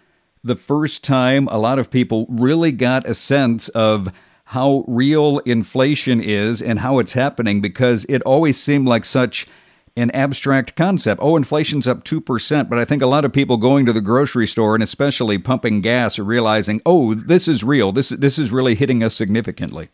the 0.45 0.57
first 0.57 1.05
time 1.05 1.49
a 1.51 1.59
lot 1.59 1.79
of 1.79 1.91
people 1.91 2.27
really 2.29 2.73
got 2.73 3.07
a 3.07 3.15
sense 3.15 3.69
of 3.71 4.13
how 4.47 4.85
real 4.87 5.39
inflation 5.41 6.21
is 6.21 6.63
and 6.63 6.79
how 6.79 6.99
it's 6.99 7.13
happening 7.13 7.61
because 7.61 8.07
it 8.09 8.23
always 8.23 8.61
seemed 8.61 8.89
like 8.89 9.05
such 9.05 9.47
an 9.95 10.11
abstract 10.13 10.75
concept. 10.75 11.21
Oh, 11.23 11.37
inflation's 11.37 11.87
up 11.87 12.05
2%, 12.05 12.71
but 12.71 12.79
I 12.79 12.85
think 12.85 13.03
a 13.03 13.07
lot 13.07 13.25
of 13.25 13.33
people 13.33 13.57
going 13.57 13.85
to 13.87 13.93
the 13.93 14.01
grocery 14.01 14.47
store 14.47 14.75
and 14.75 14.83
especially 14.83 15.39
pumping 15.39 15.81
gas 15.81 16.19
are 16.19 16.25
realizing, 16.25 16.81
"Oh, 16.87 17.15
this 17.15 17.49
is 17.49 17.65
real. 17.65 17.93
This 17.93 18.11
this 18.11 18.39
is 18.39 18.53
really 18.53 18.75
hitting 18.75 19.03
us 19.03 19.15
significantly." 19.15 19.91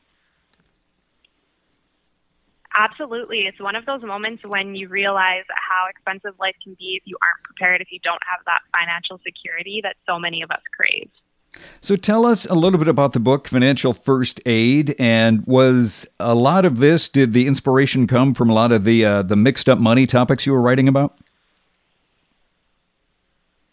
Absolutely. 2.76 3.46
It's 3.46 3.60
one 3.60 3.76
of 3.76 3.86
those 3.86 4.02
moments 4.02 4.42
when 4.44 4.74
you 4.74 4.88
realize 4.88 5.44
how 5.48 5.86
expensive 5.88 6.34
life 6.40 6.56
can 6.62 6.74
be 6.74 6.98
if 7.00 7.02
you 7.04 7.16
aren't 7.22 7.42
prepared, 7.44 7.80
if 7.80 7.92
you 7.92 8.00
don't 8.02 8.20
have 8.28 8.44
that 8.46 8.60
financial 8.76 9.20
security 9.24 9.80
that 9.84 9.96
so 10.06 10.18
many 10.18 10.42
of 10.42 10.50
us 10.50 10.60
crave. 10.76 11.08
So 11.80 11.94
tell 11.94 12.26
us 12.26 12.46
a 12.46 12.54
little 12.54 12.78
bit 12.80 12.88
about 12.88 13.12
the 13.12 13.20
book 13.20 13.46
Financial 13.46 13.92
First 13.92 14.40
Aid 14.44 14.96
and 14.98 15.46
was 15.46 16.04
a 16.18 16.34
lot 16.34 16.64
of 16.64 16.78
this 16.78 17.08
did 17.08 17.32
the 17.32 17.46
inspiration 17.46 18.08
come 18.08 18.34
from 18.34 18.50
a 18.50 18.54
lot 18.54 18.72
of 18.72 18.82
the 18.82 19.04
uh, 19.04 19.22
the 19.22 19.36
mixed 19.36 19.68
up 19.68 19.78
money 19.78 20.04
topics 20.06 20.44
you 20.44 20.52
were 20.52 20.60
writing 20.60 20.88
about? 20.88 21.16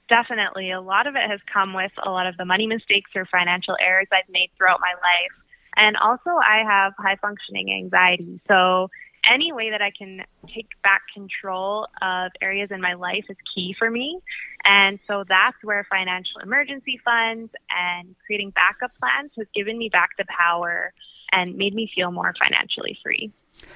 Definitely. 0.10 0.72
A 0.72 0.82
lot 0.82 1.08
of 1.08 1.16
it 1.16 1.28
has 1.28 1.40
come 1.52 1.74
with 1.74 1.92
a 2.06 2.12
lot 2.12 2.28
of 2.28 2.38
the 2.38 2.46
money 2.46 2.68
mistakes 2.68 3.10
or 3.16 3.26
financial 3.26 3.78
errors 3.82 4.08
I've 4.12 4.30
made 4.30 4.50
throughout 4.58 4.80
my 4.80 4.94
life 4.94 5.32
and 5.76 5.98
also, 5.98 6.32
I 6.32 6.64
have 6.68 6.94
high 6.98 7.18
functioning 7.22 7.72
anxiety. 7.72 8.42
So, 8.48 8.90
any 9.30 9.52
way 9.52 9.70
that 9.70 9.82
I 9.82 9.92
can 9.92 10.24
take 10.54 10.70
back 10.84 11.02
control 11.14 11.88
of 12.02 12.32
areas 12.42 12.70
in 12.72 12.82
my 12.82 12.94
life 12.94 13.26
is 13.30 13.38
key 13.54 13.76
for 13.78 13.90
me. 13.90 14.20
And 14.66 15.00
so 15.08 15.24
that's 15.28 15.58
where 15.64 15.86
financial 15.90 16.42
emergency 16.42 17.00
funds 17.04 17.52
and 17.70 18.16
creating 18.26 18.52
backup 18.52 18.92
plans 19.00 19.32
has 19.38 19.48
given 19.54 19.78
me 19.78 19.90
back 19.90 20.12
the 20.18 20.26
power 20.26 20.94
and 21.32 21.56
made 21.56 21.74
me 21.74 21.90
feel 21.94 22.12
more 22.12 22.34
financially 22.44 22.98
free. 23.04 23.32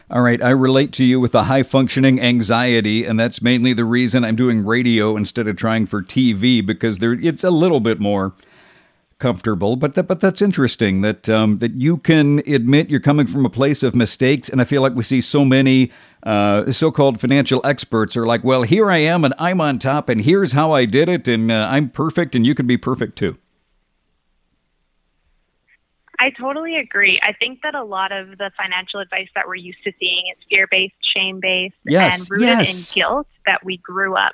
All 0.10 0.22
right, 0.22 0.42
I 0.42 0.50
relate 0.50 0.92
to 0.94 1.04
you 1.04 1.20
with 1.20 1.32
the 1.32 1.44
high 1.44 1.64
functioning 1.64 2.20
anxiety, 2.20 3.06
and 3.06 3.20
that's 3.20 3.42
mainly 3.42 3.72
the 3.74 3.86
reason 3.86 4.24
I'm 4.24 4.36
doing 4.36 4.66
radio 4.66 5.16
instead 5.16 5.48
of 5.48 5.58
trying 5.58 5.86
for 5.86 6.02
TV 6.02 6.66
because 6.66 7.00
there 7.00 7.14
it's 7.14 7.44
a 7.44 7.52
little 7.52 7.80
bit 7.80 8.00
more 8.00 8.34
comfortable. 9.20 9.76
But 9.76 9.96
that, 9.96 10.04
but 10.04 10.20
that's 10.20 10.42
interesting 10.42 11.02
that 11.02 11.30
um, 11.30 11.60
that 11.60 11.74
you 11.76 11.98
can 11.98 12.40
admit 12.48 12.90
you're 12.90 13.00
coming 13.00 13.28
from 13.28 13.46
a 13.46 13.50
place 13.50 13.84
of 13.84 13.96
mistakes, 13.96 14.50
and 14.50 14.62
I 14.62 14.66
feel 14.66 14.82
like 14.82 14.96
we 14.96 15.04
see 15.04 15.22
so 15.22 15.46
many 15.46 15.92
uh, 16.24 16.72
so-called 16.72 17.20
financial 17.20 17.62
experts 17.64 18.18
are 18.18 18.26
like, 18.26 18.44
well, 18.44 18.64
here 18.64 18.90
I 18.90 18.98
am, 18.98 19.24
and 19.24 19.34
I'm 19.38 19.62
on 19.62 19.80
top, 19.80 20.10
and 20.10 20.22
here's 20.22 20.54
how 20.54 20.72
I 20.72 20.86
did 20.86 21.10
it, 21.10 21.28
and 21.28 21.52
uh, 21.52 21.68
I'm 21.70 21.90
perfect, 21.90 22.36
and 22.36 22.46
you 22.46 22.56
can 22.56 22.68
be 22.68 22.78
perfect 22.78 23.18
too. 23.18 23.38
I 26.18 26.30
totally 26.30 26.78
agree. 26.78 27.20
I 27.24 27.34
think 27.34 27.60
that 27.64 27.76
a 27.76 27.84
lot 27.84 28.14
of 28.14 28.38
the 28.38 28.50
financial 28.58 29.02
advice 29.02 29.28
that 29.36 29.48
we're 29.48 29.56
used 29.56 29.84
to 29.84 29.92
seeing 30.00 30.24
is 30.32 30.44
fear 30.50 30.66
based, 30.72 30.96
shame 31.16 31.40
based, 31.42 31.76
yes, 31.86 32.22
and 32.22 32.32
rooted 32.32 32.48
yes. 32.48 32.96
in 32.96 33.02
guilt 33.02 33.28
that 33.46 33.66
we 33.66 33.78
grew 33.78 34.16
up. 34.16 34.32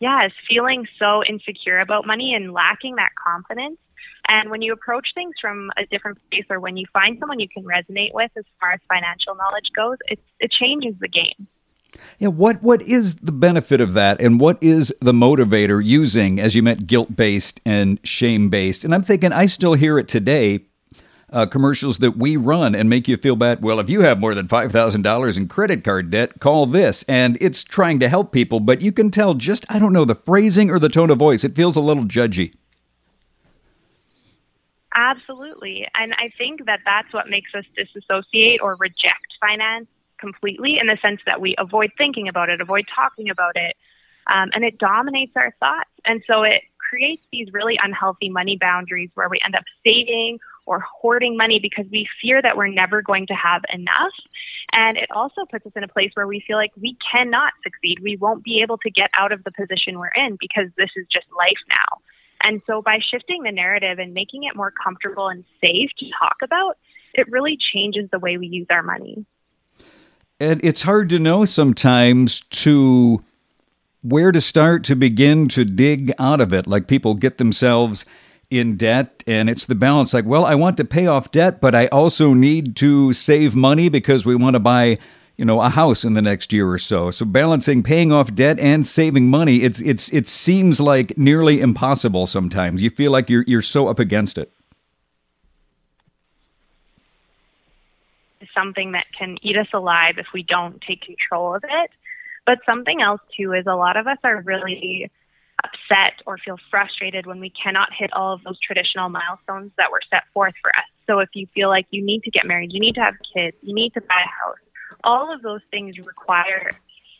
Yes, 0.00 0.32
feeling 0.48 0.86
so 0.98 1.22
insecure 1.24 1.78
about 1.78 2.04
money 2.04 2.34
and 2.34 2.52
lacking 2.52 2.96
that 2.96 3.10
confidence 3.14 3.78
And 4.28 4.50
when 4.50 4.62
you 4.62 4.72
approach 4.72 5.08
things 5.14 5.34
from 5.40 5.70
a 5.76 5.86
different 5.86 6.18
place 6.30 6.44
or 6.50 6.60
when 6.60 6.76
you 6.76 6.86
find 6.92 7.18
someone 7.18 7.40
you 7.40 7.48
can 7.48 7.64
resonate 7.64 8.12
with 8.12 8.30
as 8.36 8.44
far 8.60 8.72
as 8.72 8.80
financial 8.88 9.34
knowledge 9.34 9.70
goes, 9.74 9.98
it, 10.06 10.18
it 10.40 10.50
changes 10.50 10.94
the 11.00 11.08
game. 11.08 11.46
Yeah, 12.18 12.28
what 12.28 12.60
what 12.62 12.82
is 12.82 13.14
the 13.16 13.32
benefit 13.32 13.80
of 13.80 13.92
that, 13.94 14.20
and 14.20 14.40
what 14.40 14.60
is 14.60 14.92
the 15.00 15.12
motivator 15.12 15.84
using, 15.84 16.40
as 16.40 16.56
you 16.56 16.62
meant, 16.62 16.88
guilt 16.88 17.14
based 17.14 17.60
and 17.64 18.00
shame 18.02 18.48
based? 18.48 18.82
And 18.84 18.92
I'm 18.92 19.02
thinking, 19.02 19.32
I 19.32 19.46
still 19.46 19.74
hear 19.74 19.98
it 19.98 20.08
today. 20.08 20.64
Uh, 21.32 21.46
commercials 21.46 21.98
that 21.98 22.16
we 22.16 22.36
run 22.36 22.76
and 22.76 22.88
make 22.88 23.08
you 23.08 23.16
feel 23.16 23.34
bad. 23.34 23.60
Well, 23.60 23.80
if 23.80 23.90
you 23.90 24.02
have 24.02 24.20
more 24.20 24.34
than 24.34 24.46
five 24.46 24.70
thousand 24.70 25.02
dollars 25.02 25.36
in 25.36 25.48
credit 25.48 25.82
card 25.82 26.10
debt, 26.10 26.38
call 26.38 26.66
this, 26.66 27.04
and 27.08 27.36
it's 27.40 27.64
trying 27.64 27.98
to 28.00 28.08
help 28.08 28.30
people. 28.30 28.60
But 28.60 28.82
you 28.82 28.92
can 28.92 29.10
tell 29.10 29.34
just 29.34 29.64
I 29.68 29.78
don't 29.78 29.92
know 29.92 30.04
the 30.04 30.14
phrasing 30.14 30.70
or 30.70 30.78
the 30.78 30.88
tone 30.88 31.10
of 31.10 31.18
voice. 31.18 31.42
It 31.42 31.56
feels 31.56 31.76
a 31.76 31.80
little 31.80 32.04
judgy. 32.04 32.54
Absolutely. 34.94 35.86
And 35.94 36.14
I 36.14 36.30
think 36.38 36.66
that 36.66 36.80
that's 36.84 37.12
what 37.12 37.28
makes 37.28 37.50
us 37.54 37.64
disassociate 37.76 38.60
or 38.62 38.76
reject 38.76 39.26
finance 39.40 39.86
completely 40.18 40.78
in 40.80 40.86
the 40.86 40.96
sense 41.02 41.20
that 41.26 41.40
we 41.40 41.54
avoid 41.58 41.90
thinking 41.98 42.28
about 42.28 42.48
it, 42.48 42.60
avoid 42.60 42.84
talking 42.94 43.28
about 43.28 43.56
it, 43.56 43.76
um, 44.32 44.50
and 44.54 44.64
it 44.64 44.78
dominates 44.78 45.32
our 45.36 45.52
thoughts. 45.58 45.90
And 46.04 46.22
so 46.26 46.44
it 46.44 46.62
creates 46.78 47.22
these 47.32 47.48
really 47.52 47.78
unhealthy 47.82 48.28
money 48.30 48.56
boundaries 48.60 49.10
where 49.14 49.28
we 49.28 49.40
end 49.44 49.56
up 49.56 49.64
saving 49.86 50.38
or 50.66 50.80
hoarding 50.80 51.36
money 51.36 51.58
because 51.60 51.86
we 51.90 52.08
fear 52.22 52.40
that 52.40 52.56
we're 52.56 52.68
never 52.68 53.02
going 53.02 53.26
to 53.26 53.34
have 53.34 53.62
enough. 53.72 54.14
And 54.72 54.96
it 54.96 55.10
also 55.10 55.44
puts 55.50 55.66
us 55.66 55.72
in 55.76 55.84
a 55.84 55.88
place 55.88 56.10
where 56.14 56.26
we 56.26 56.42
feel 56.46 56.56
like 56.56 56.70
we 56.80 56.96
cannot 57.12 57.52
succeed. 57.62 57.98
We 58.02 58.16
won't 58.16 58.44
be 58.44 58.62
able 58.62 58.78
to 58.78 58.90
get 58.90 59.10
out 59.18 59.32
of 59.32 59.44
the 59.44 59.50
position 59.50 59.98
we're 59.98 60.14
in 60.14 60.36
because 60.40 60.70
this 60.78 60.90
is 60.96 61.06
just 61.12 61.26
life 61.36 61.60
now. 61.68 62.00
And 62.42 62.60
so 62.66 62.82
by 62.82 62.98
shifting 63.10 63.42
the 63.42 63.52
narrative 63.52 63.98
and 63.98 64.12
making 64.12 64.44
it 64.44 64.56
more 64.56 64.72
comfortable 64.82 65.28
and 65.28 65.44
safe 65.64 65.90
to 65.98 66.06
talk 66.18 66.36
about, 66.42 66.76
it 67.14 67.30
really 67.30 67.56
changes 67.72 68.08
the 68.10 68.18
way 68.18 68.36
we 68.36 68.46
use 68.46 68.66
our 68.70 68.82
money. 68.82 69.24
And 70.40 70.60
it's 70.64 70.82
hard 70.82 71.08
to 71.10 71.18
know 71.18 71.44
sometimes 71.44 72.40
to 72.40 73.22
where 74.02 74.32
to 74.32 74.40
start 74.40 74.84
to 74.84 74.96
begin 74.96 75.48
to 75.48 75.64
dig 75.64 76.12
out 76.18 76.40
of 76.40 76.52
it. 76.52 76.66
Like 76.66 76.86
people 76.86 77.14
get 77.14 77.38
themselves 77.38 78.04
in 78.50 78.76
debt 78.76 79.24
and 79.26 79.48
it's 79.48 79.66
the 79.66 79.74
balance 79.74 80.12
like, 80.12 80.26
well, 80.26 80.44
I 80.44 80.54
want 80.54 80.76
to 80.76 80.84
pay 80.84 81.06
off 81.06 81.30
debt, 81.30 81.60
but 81.60 81.74
I 81.74 81.86
also 81.86 82.34
need 82.34 82.76
to 82.76 83.14
save 83.14 83.56
money 83.56 83.88
because 83.88 84.26
we 84.26 84.36
want 84.36 84.54
to 84.54 84.60
buy 84.60 84.98
you 85.36 85.44
know 85.44 85.60
a 85.60 85.68
house 85.68 86.04
in 86.04 86.14
the 86.14 86.22
next 86.22 86.52
year 86.52 86.68
or 86.68 86.78
so 86.78 87.10
so 87.10 87.24
balancing 87.24 87.82
paying 87.82 88.12
off 88.12 88.34
debt 88.34 88.58
and 88.60 88.86
saving 88.86 89.28
money 89.28 89.62
it's 89.62 89.80
it's 89.82 90.12
it 90.12 90.28
seems 90.28 90.80
like 90.80 91.16
nearly 91.18 91.60
impossible 91.60 92.26
sometimes 92.26 92.82
you 92.82 92.90
feel 92.90 93.10
like 93.10 93.28
you're 93.28 93.44
you're 93.46 93.62
so 93.62 93.88
up 93.88 93.98
against 93.98 94.38
it 94.38 94.52
something 98.54 98.92
that 98.92 99.06
can 99.16 99.36
eat 99.42 99.56
us 99.56 99.66
alive 99.74 100.14
if 100.18 100.26
we 100.32 100.42
don't 100.42 100.80
take 100.80 101.02
control 101.02 101.54
of 101.54 101.64
it. 101.64 101.90
But 102.46 102.58
something 102.64 103.00
else 103.02 103.20
too 103.36 103.52
is 103.52 103.66
a 103.66 103.74
lot 103.74 103.96
of 103.96 104.06
us 104.06 104.18
are 104.22 104.42
really 104.42 105.10
upset 105.62 106.14
or 106.26 106.38
feel 106.38 106.58
frustrated 106.70 107.26
when 107.26 107.40
we 107.40 107.50
cannot 107.50 107.88
hit 107.96 108.12
all 108.12 108.34
of 108.34 108.42
those 108.44 108.58
traditional 108.60 109.08
milestones 109.08 109.72
that 109.78 109.90
were 109.90 110.00
set 110.10 110.24
forth 110.32 110.54
for 110.60 110.70
us. 110.70 110.84
So 111.06 111.20
if 111.20 111.30
you 111.34 111.46
feel 111.54 111.68
like 111.68 111.86
you 111.90 112.04
need 112.04 112.22
to 112.24 112.30
get 112.30 112.46
married, 112.46 112.72
you 112.72 112.80
need 112.80 112.94
to 112.96 113.00
have 113.00 113.14
kids, 113.34 113.56
you 113.62 113.74
need 113.74 113.94
to 113.94 114.00
buy 114.02 114.22
a 114.24 114.44
house, 114.44 114.58
all 115.02 115.34
of 115.34 115.42
those 115.42 115.62
things 115.70 115.98
require 115.98 116.70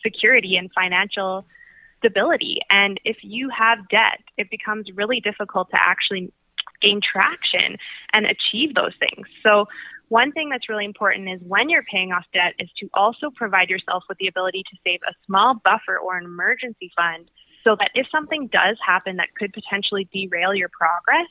security 0.02 0.56
and 0.56 0.70
financial 0.72 1.44
stability. 1.98 2.58
And 2.70 3.00
if 3.04 3.18
you 3.22 3.48
have 3.50 3.88
debt, 3.88 4.20
it 4.36 4.50
becomes 4.50 4.86
really 4.94 5.20
difficult 5.20 5.70
to 5.70 5.78
actually 5.80 6.32
gain 6.80 7.00
traction 7.00 7.76
and 8.12 8.26
achieve 8.26 8.74
those 8.74 8.92
things. 8.98 9.26
So 9.42 9.66
one 10.08 10.32
thing 10.32 10.50
that's 10.50 10.68
really 10.68 10.84
important 10.84 11.28
is 11.28 11.40
when 11.46 11.70
you're 11.70 11.84
paying 11.84 12.12
off 12.12 12.24
debt 12.32 12.54
is 12.58 12.68
to 12.80 12.88
also 12.92 13.30
provide 13.34 13.70
yourself 13.70 14.04
with 14.08 14.18
the 14.18 14.28
ability 14.28 14.62
to 14.70 14.76
save 14.84 15.00
a 15.08 15.14
small 15.26 15.54
buffer 15.64 15.98
or 15.98 16.18
an 16.18 16.24
emergency 16.24 16.92
fund 16.94 17.30
so 17.64 17.74
that 17.78 17.90
if 17.94 18.06
something 18.12 18.48
does 18.48 18.76
happen 18.86 19.16
that 19.16 19.34
could 19.34 19.52
potentially 19.52 20.06
derail 20.12 20.54
your 20.54 20.68
progress, 20.68 21.26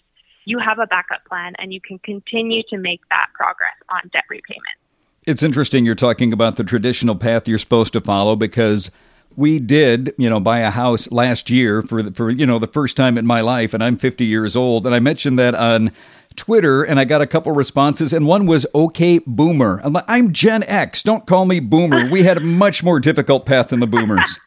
you 0.46 0.60
have 0.60 0.80
a 0.80 0.88
backup 0.88 1.24
plan 1.26 1.54
and 1.60 1.72
you 1.72 1.80
can 1.80 2.00
continue 2.00 2.64
to 2.70 2.78
make 2.78 3.02
that 3.10 3.28
progress 3.34 3.76
on 3.90 4.10
debt 4.12 4.26
repayment. 4.30 4.83
It's 5.26 5.44
interesting 5.44 5.86
you're 5.86 5.96
talking 5.96 6.34
about 6.34 6.58
the 6.58 6.66
traditional 6.66 7.16
path 7.16 7.48
you're 7.48 7.58
supposed 7.58 7.94
to 7.94 8.02
follow 8.02 8.36
because 8.36 8.92
we 9.38 9.58
did, 9.58 10.14
you 10.18 10.30
know, 10.30 10.42
buy 10.42 10.60
a 10.60 10.70
house 10.70 11.10
last 11.12 11.50
year 11.50 11.82
for 11.82 12.12
for 12.12 12.30
you 12.30 12.46
know 12.46 12.60
the 12.60 12.68
first 12.68 12.98
time 12.98 13.18
in 13.18 13.26
my 13.26 13.42
life, 13.42 13.74
and 13.74 13.84
I'm 13.84 13.98
50 13.98 14.26
years 14.26 14.56
old, 14.56 14.86
and 14.86 14.94
I 14.94 15.00
mentioned 15.00 15.40
that 15.40 15.56
on 15.56 15.92
Twitter, 16.36 16.84
and 16.84 17.00
I 17.00 17.06
got 17.06 17.22
a 17.22 17.28
couple 17.28 17.52
responses, 17.54 18.12
and 18.14 18.28
one 18.28 18.46
was 18.46 18.66
"Okay, 18.76 19.20
Boomer." 19.26 19.80
I'm 19.84 19.94
like, 19.94 20.06
I'm 20.08 20.34
Gen 20.34 20.64
X. 20.64 21.02
Don't 21.02 21.26
call 21.26 21.46
me 21.46 21.60
Boomer. 21.60 22.10
We 22.10 22.24
had 22.24 22.38
a 22.38 22.42
much 22.42 22.84
more 22.84 23.00
difficult 23.00 23.46
path 23.46 23.70
than 23.70 23.80
the 23.80 23.88
Boomers. 23.88 24.38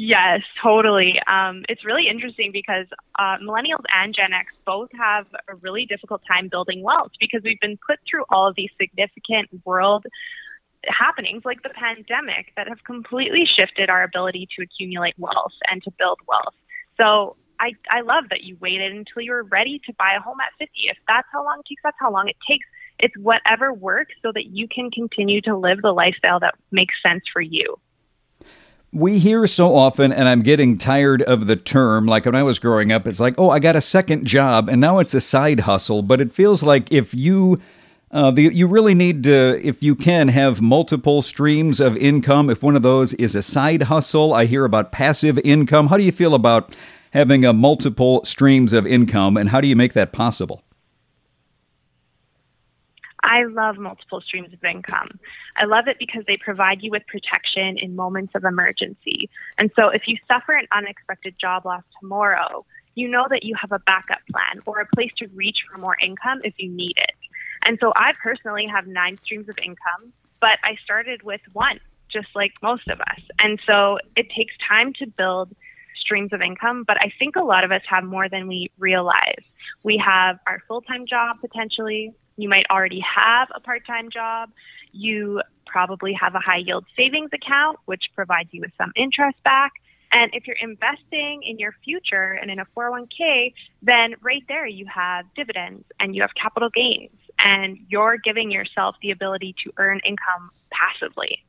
Yes, 0.00 0.42
totally. 0.62 1.18
Um, 1.26 1.64
it's 1.68 1.84
really 1.84 2.06
interesting 2.08 2.52
because 2.52 2.86
uh, 3.18 3.34
millennials 3.42 3.82
and 3.92 4.14
Gen 4.14 4.32
X 4.32 4.46
both 4.64 4.90
have 4.96 5.26
a 5.48 5.56
really 5.56 5.86
difficult 5.86 6.22
time 6.24 6.46
building 6.48 6.84
wealth 6.84 7.10
because 7.18 7.40
we've 7.42 7.58
been 7.58 7.76
put 7.84 7.98
through 8.08 8.22
all 8.30 8.46
of 8.48 8.54
these 8.54 8.70
significant 8.80 9.48
world 9.64 10.06
happenings 10.86 11.42
like 11.44 11.64
the 11.64 11.70
pandemic 11.70 12.52
that 12.56 12.68
have 12.68 12.78
completely 12.84 13.42
shifted 13.58 13.90
our 13.90 14.04
ability 14.04 14.46
to 14.56 14.62
accumulate 14.62 15.14
wealth 15.18 15.50
and 15.68 15.82
to 15.82 15.90
build 15.98 16.20
wealth. 16.28 16.54
So 16.96 17.34
I, 17.58 17.72
I 17.90 18.02
love 18.02 18.22
that 18.30 18.44
you 18.44 18.56
waited 18.60 18.92
until 18.92 19.22
you 19.22 19.32
were 19.32 19.42
ready 19.42 19.80
to 19.86 19.92
buy 19.98 20.14
a 20.16 20.22
home 20.22 20.38
at 20.40 20.52
50. 20.60 20.70
If 20.84 20.98
that's 21.08 21.26
how 21.32 21.42
long 21.42 21.58
it 21.58 21.66
takes, 21.68 21.82
that's 21.82 21.96
how 21.98 22.12
long 22.12 22.28
it 22.28 22.36
takes. 22.48 22.66
It's 23.00 23.16
whatever 23.18 23.72
works 23.72 24.14
so 24.22 24.30
that 24.32 24.46
you 24.46 24.68
can 24.68 24.92
continue 24.92 25.40
to 25.40 25.56
live 25.56 25.82
the 25.82 25.90
lifestyle 25.90 26.38
that 26.38 26.54
makes 26.70 26.94
sense 27.04 27.24
for 27.32 27.42
you. 27.42 27.78
We 28.90 29.18
hear 29.18 29.46
so 29.46 29.74
often, 29.74 30.12
and 30.12 30.28
I'm 30.28 30.42
getting 30.42 30.78
tired 30.78 31.20
of 31.22 31.46
the 31.46 31.56
term. 31.56 32.06
Like 32.06 32.24
when 32.24 32.34
I 32.34 32.42
was 32.42 32.58
growing 32.58 32.90
up, 32.90 33.06
it's 33.06 33.20
like, 33.20 33.34
oh, 33.36 33.50
I 33.50 33.58
got 33.58 33.76
a 33.76 33.82
second 33.82 34.26
job, 34.26 34.68
and 34.68 34.80
now 34.80 34.98
it's 34.98 35.12
a 35.12 35.20
side 35.20 35.60
hustle. 35.60 36.02
But 36.02 36.20
it 36.20 36.32
feels 36.32 36.62
like 36.62 36.90
if 36.90 37.12
you 37.12 37.60
uh, 38.10 38.30
the, 38.30 38.44
you 38.44 38.66
really 38.66 38.94
need 38.94 39.22
to, 39.24 39.60
if 39.62 39.82
you 39.82 39.94
can, 39.94 40.28
have 40.28 40.62
multiple 40.62 41.20
streams 41.20 41.78
of 41.78 41.96
income. 41.98 42.48
If 42.48 42.62
one 42.62 42.76
of 42.76 42.82
those 42.82 43.12
is 43.14 43.34
a 43.34 43.42
side 43.42 43.84
hustle, 43.84 44.32
I 44.32 44.46
hear 44.46 44.64
about 44.64 44.92
passive 44.92 45.38
income. 45.44 45.88
How 45.88 45.98
do 45.98 46.04
you 46.04 46.12
feel 46.12 46.34
about 46.34 46.74
having 47.12 47.44
a 47.44 47.52
multiple 47.52 48.24
streams 48.24 48.72
of 48.72 48.86
income, 48.86 49.36
and 49.36 49.50
how 49.50 49.60
do 49.60 49.68
you 49.68 49.76
make 49.76 49.92
that 49.92 50.12
possible? 50.12 50.62
I 53.28 53.44
love 53.44 53.76
multiple 53.76 54.22
streams 54.22 54.54
of 54.54 54.64
income. 54.64 55.20
I 55.54 55.66
love 55.66 55.86
it 55.86 55.98
because 55.98 56.24
they 56.26 56.38
provide 56.38 56.82
you 56.82 56.90
with 56.90 57.06
protection 57.06 57.76
in 57.76 57.94
moments 57.94 58.32
of 58.34 58.44
emergency. 58.44 59.28
And 59.58 59.70
so 59.76 59.90
if 59.90 60.08
you 60.08 60.16
suffer 60.26 60.54
an 60.54 60.66
unexpected 60.72 61.34
job 61.38 61.66
loss 61.66 61.82
tomorrow, 62.00 62.64
you 62.94 63.06
know 63.06 63.26
that 63.28 63.44
you 63.44 63.54
have 63.60 63.70
a 63.70 63.78
backup 63.80 64.20
plan 64.32 64.62
or 64.64 64.80
a 64.80 64.86
place 64.96 65.12
to 65.18 65.28
reach 65.34 65.58
for 65.70 65.78
more 65.78 65.96
income 66.02 66.40
if 66.42 66.54
you 66.56 66.70
need 66.70 66.96
it. 66.96 67.14
And 67.66 67.78
so 67.80 67.92
I 67.94 68.14
personally 68.22 68.66
have 68.66 68.86
nine 68.86 69.18
streams 69.22 69.50
of 69.50 69.58
income, 69.62 70.12
but 70.40 70.58
I 70.64 70.76
started 70.82 71.22
with 71.22 71.42
one, 71.52 71.80
just 72.10 72.28
like 72.34 72.52
most 72.62 72.88
of 72.88 72.98
us. 72.98 73.20
And 73.42 73.60
so 73.66 73.98
it 74.16 74.30
takes 74.34 74.54
time 74.66 74.94
to 74.94 75.06
build 75.06 75.54
streams 76.00 76.32
of 76.32 76.40
income, 76.40 76.84
but 76.86 76.96
I 77.04 77.12
think 77.18 77.36
a 77.36 77.44
lot 77.44 77.64
of 77.64 77.72
us 77.72 77.82
have 77.90 78.04
more 78.04 78.30
than 78.30 78.48
we 78.48 78.70
realize. 78.78 79.44
We 79.82 80.02
have 80.04 80.38
our 80.46 80.60
full 80.66 80.80
time 80.80 81.06
job 81.06 81.36
potentially. 81.42 82.14
You 82.38 82.48
might 82.48 82.64
already 82.70 83.00
have 83.00 83.48
a 83.54 83.60
part 83.60 83.84
time 83.86 84.10
job. 84.10 84.50
You 84.92 85.42
probably 85.66 86.14
have 86.14 86.34
a 86.34 86.40
high 86.42 86.62
yield 86.64 86.86
savings 86.96 87.30
account, 87.34 87.78
which 87.84 88.04
provides 88.14 88.48
you 88.52 88.62
with 88.62 88.70
some 88.78 88.92
interest 88.96 89.42
back. 89.44 89.72
And 90.12 90.30
if 90.32 90.46
you're 90.46 90.56
investing 90.62 91.42
in 91.42 91.58
your 91.58 91.74
future 91.84 92.38
and 92.40 92.50
in 92.50 92.58
a 92.58 92.64
401k, 92.76 93.52
then 93.82 94.14
right 94.22 94.42
there 94.48 94.66
you 94.66 94.86
have 94.86 95.26
dividends 95.36 95.84
and 96.00 96.16
you 96.16 96.22
have 96.22 96.30
capital 96.40 96.70
gains 96.74 97.10
and 97.44 97.76
you're 97.88 98.16
giving 98.16 98.50
yourself 98.50 98.96
the 99.02 99.10
ability 99.10 99.54
to 99.64 99.72
earn 99.76 100.00
income 100.06 100.50
passively. 100.70 101.44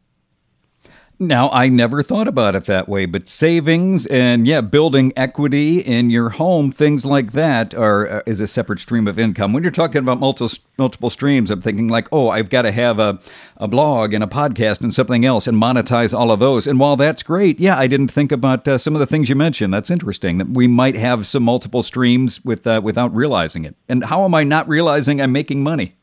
Now, 1.22 1.50
I 1.50 1.68
never 1.68 2.02
thought 2.02 2.30
about 2.30 2.56
it 2.56 2.64
that 2.66 2.88
way, 2.88 3.06
but 3.06 3.28
savings 3.28 4.06
and 4.06 4.48
yeah, 4.48 4.62
building 4.62 5.12
equity 5.18 5.80
in 5.80 6.10
your 6.10 6.30
home, 6.30 6.72
things 6.72 7.06
like 7.06 7.34
that 7.34 7.76
are 7.76 8.08
uh, 8.08 8.22
is 8.26 8.40
a 8.40 8.48
separate 8.48 8.80
stream 8.80 9.06
of 9.06 9.20
income. 9.20 9.52
When 9.52 9.62
you're 9.62 9.72
talking 9.74 10.00
about 10.00 10.22
multiple 10.22 10.58
multiple 10.78 11.10
streams, 11.10 11.52
I'm 11.52 11.62
thinking 11.62 11.90
like, 11.90 12.08
oh, 12.14 12.30
I've 12.30 12.50
got 12.50 12.62
to 12.62 12.72
have 12.72 13.00
a, 13.00 13.20
a 13.58 13.68
blog 13.68 14.14
and 14.14 14.24
a 14.24 14.28
podcast 14.28 14.80
and 14.80 14.94
something 14.94 15.26
else 15.26 15.46
and 15.46 15.62
monetize 15.62 16.18
all 16.18 16.32
of 16.32 16.40
those. 16.40 16.66
And 16.66 16.80
while 16.80 16.96
that's 16.96 17.22
great, 17.22 17.60
yeah, 17.60 17.78
I 17.78 17.88
didn't 17.88 18.12
think 18.12 18.32
about 18.32 18.66
uh, 18.66 18.78
some 18.78 18.96
of 18.96 19.02
the 19.02 19.06
things 19.06 19.28
you 19.28 19.36
mentioned. 19.36 19.74
That's 19.74 19.92
interesting 19.92 20.38
that 20.38 20.48
we 20.48 20.68
might 20.68 20.96
have 20.96 21.28
some 21.28 21.44
multiple 21.44 21.84
streams 21.84 22.46
with 22.46 22.66
uh, 22.66 22.80
without 22.82 23.14
realizing 23.14 23.66
it. 23.66 23.76
And 23.90 24.06
how 24.06 24.24
am 24.24 24.34
I 24.34 24.46
not 24.46 24.70
realizing 24.70 25.20
I'm 25.20 25.34
making 25.34 25.64
money? 25.64 25.96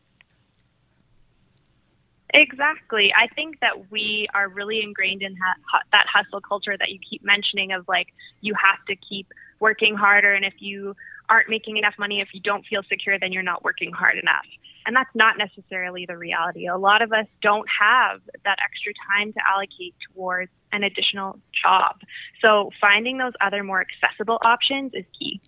Exactly. 2.36 3.12
I 3.16 3.28
think 3.34 3.60
that 3.60 3.90
we 3.90 4.28
are 4.34 4.48
really 4.48 4.82
ingrained 4.82 5.22
in 5.22 5.32
that, 5.32 5.82
that 5.92 6.04
hustle 6.12 6.42
culture 6.42 6.76
that 6.78 6.90
you 6.90 6.98
keep 6.98 7.24
mentioning 7.24 7.72
of 7.72 7.88
like 7.88 8.08
you 8.42 8.52
have 8.54 8.84
to 8.88 8.96
keep 8.96 9.26
working 9.58 9.96
harder. 9.96 10.34
And 10.34 10.44
if 10.44 10.52
you 10.58 10.94
aren't 11.30 11.48
making 11.48 11.78
enough 11.78 11.94
money, 11.98 12.20
if 12.20 12.28
you 12.34 12.40
don't 12.40 12.64
feel 12.66 12.82
secure, 12.90 13.18
then 13.18 13.32
you're 13.32 13.42
not 13.42 13.64
working 13.64 13.90
hard 13.90 14.18
enough. 14.18 14.44
And 14.84 14.94
that's 14.94 15.10
not 15.14 15.38
necessarily 15.38 16.04
the 16.06 16.18
reality. 16.18 16.66
A 16.68 16.76
lot 16.76 17.00
of 17.00 17.10
us 17.10 17.26
don't 17.40 17.66
have 17.80 18.20
that 18.44 18.58
extra 18.62 18.92
time 19.10 19.32
to 19.32 19.40
allocate 19.48 19.94
towards 20.12 20.50
an 20.72 20.84
additional 20.84 21.38
job. 21.60 21.96
So 22.42 22.70
finding 22.80 23.16
those 23.16 23.32
other 23.40 23.64
more 23.64 23.80
accessible 23.80 24.38
options 24.42 24.92
is 24.92 25.04
key. 25.18 25.40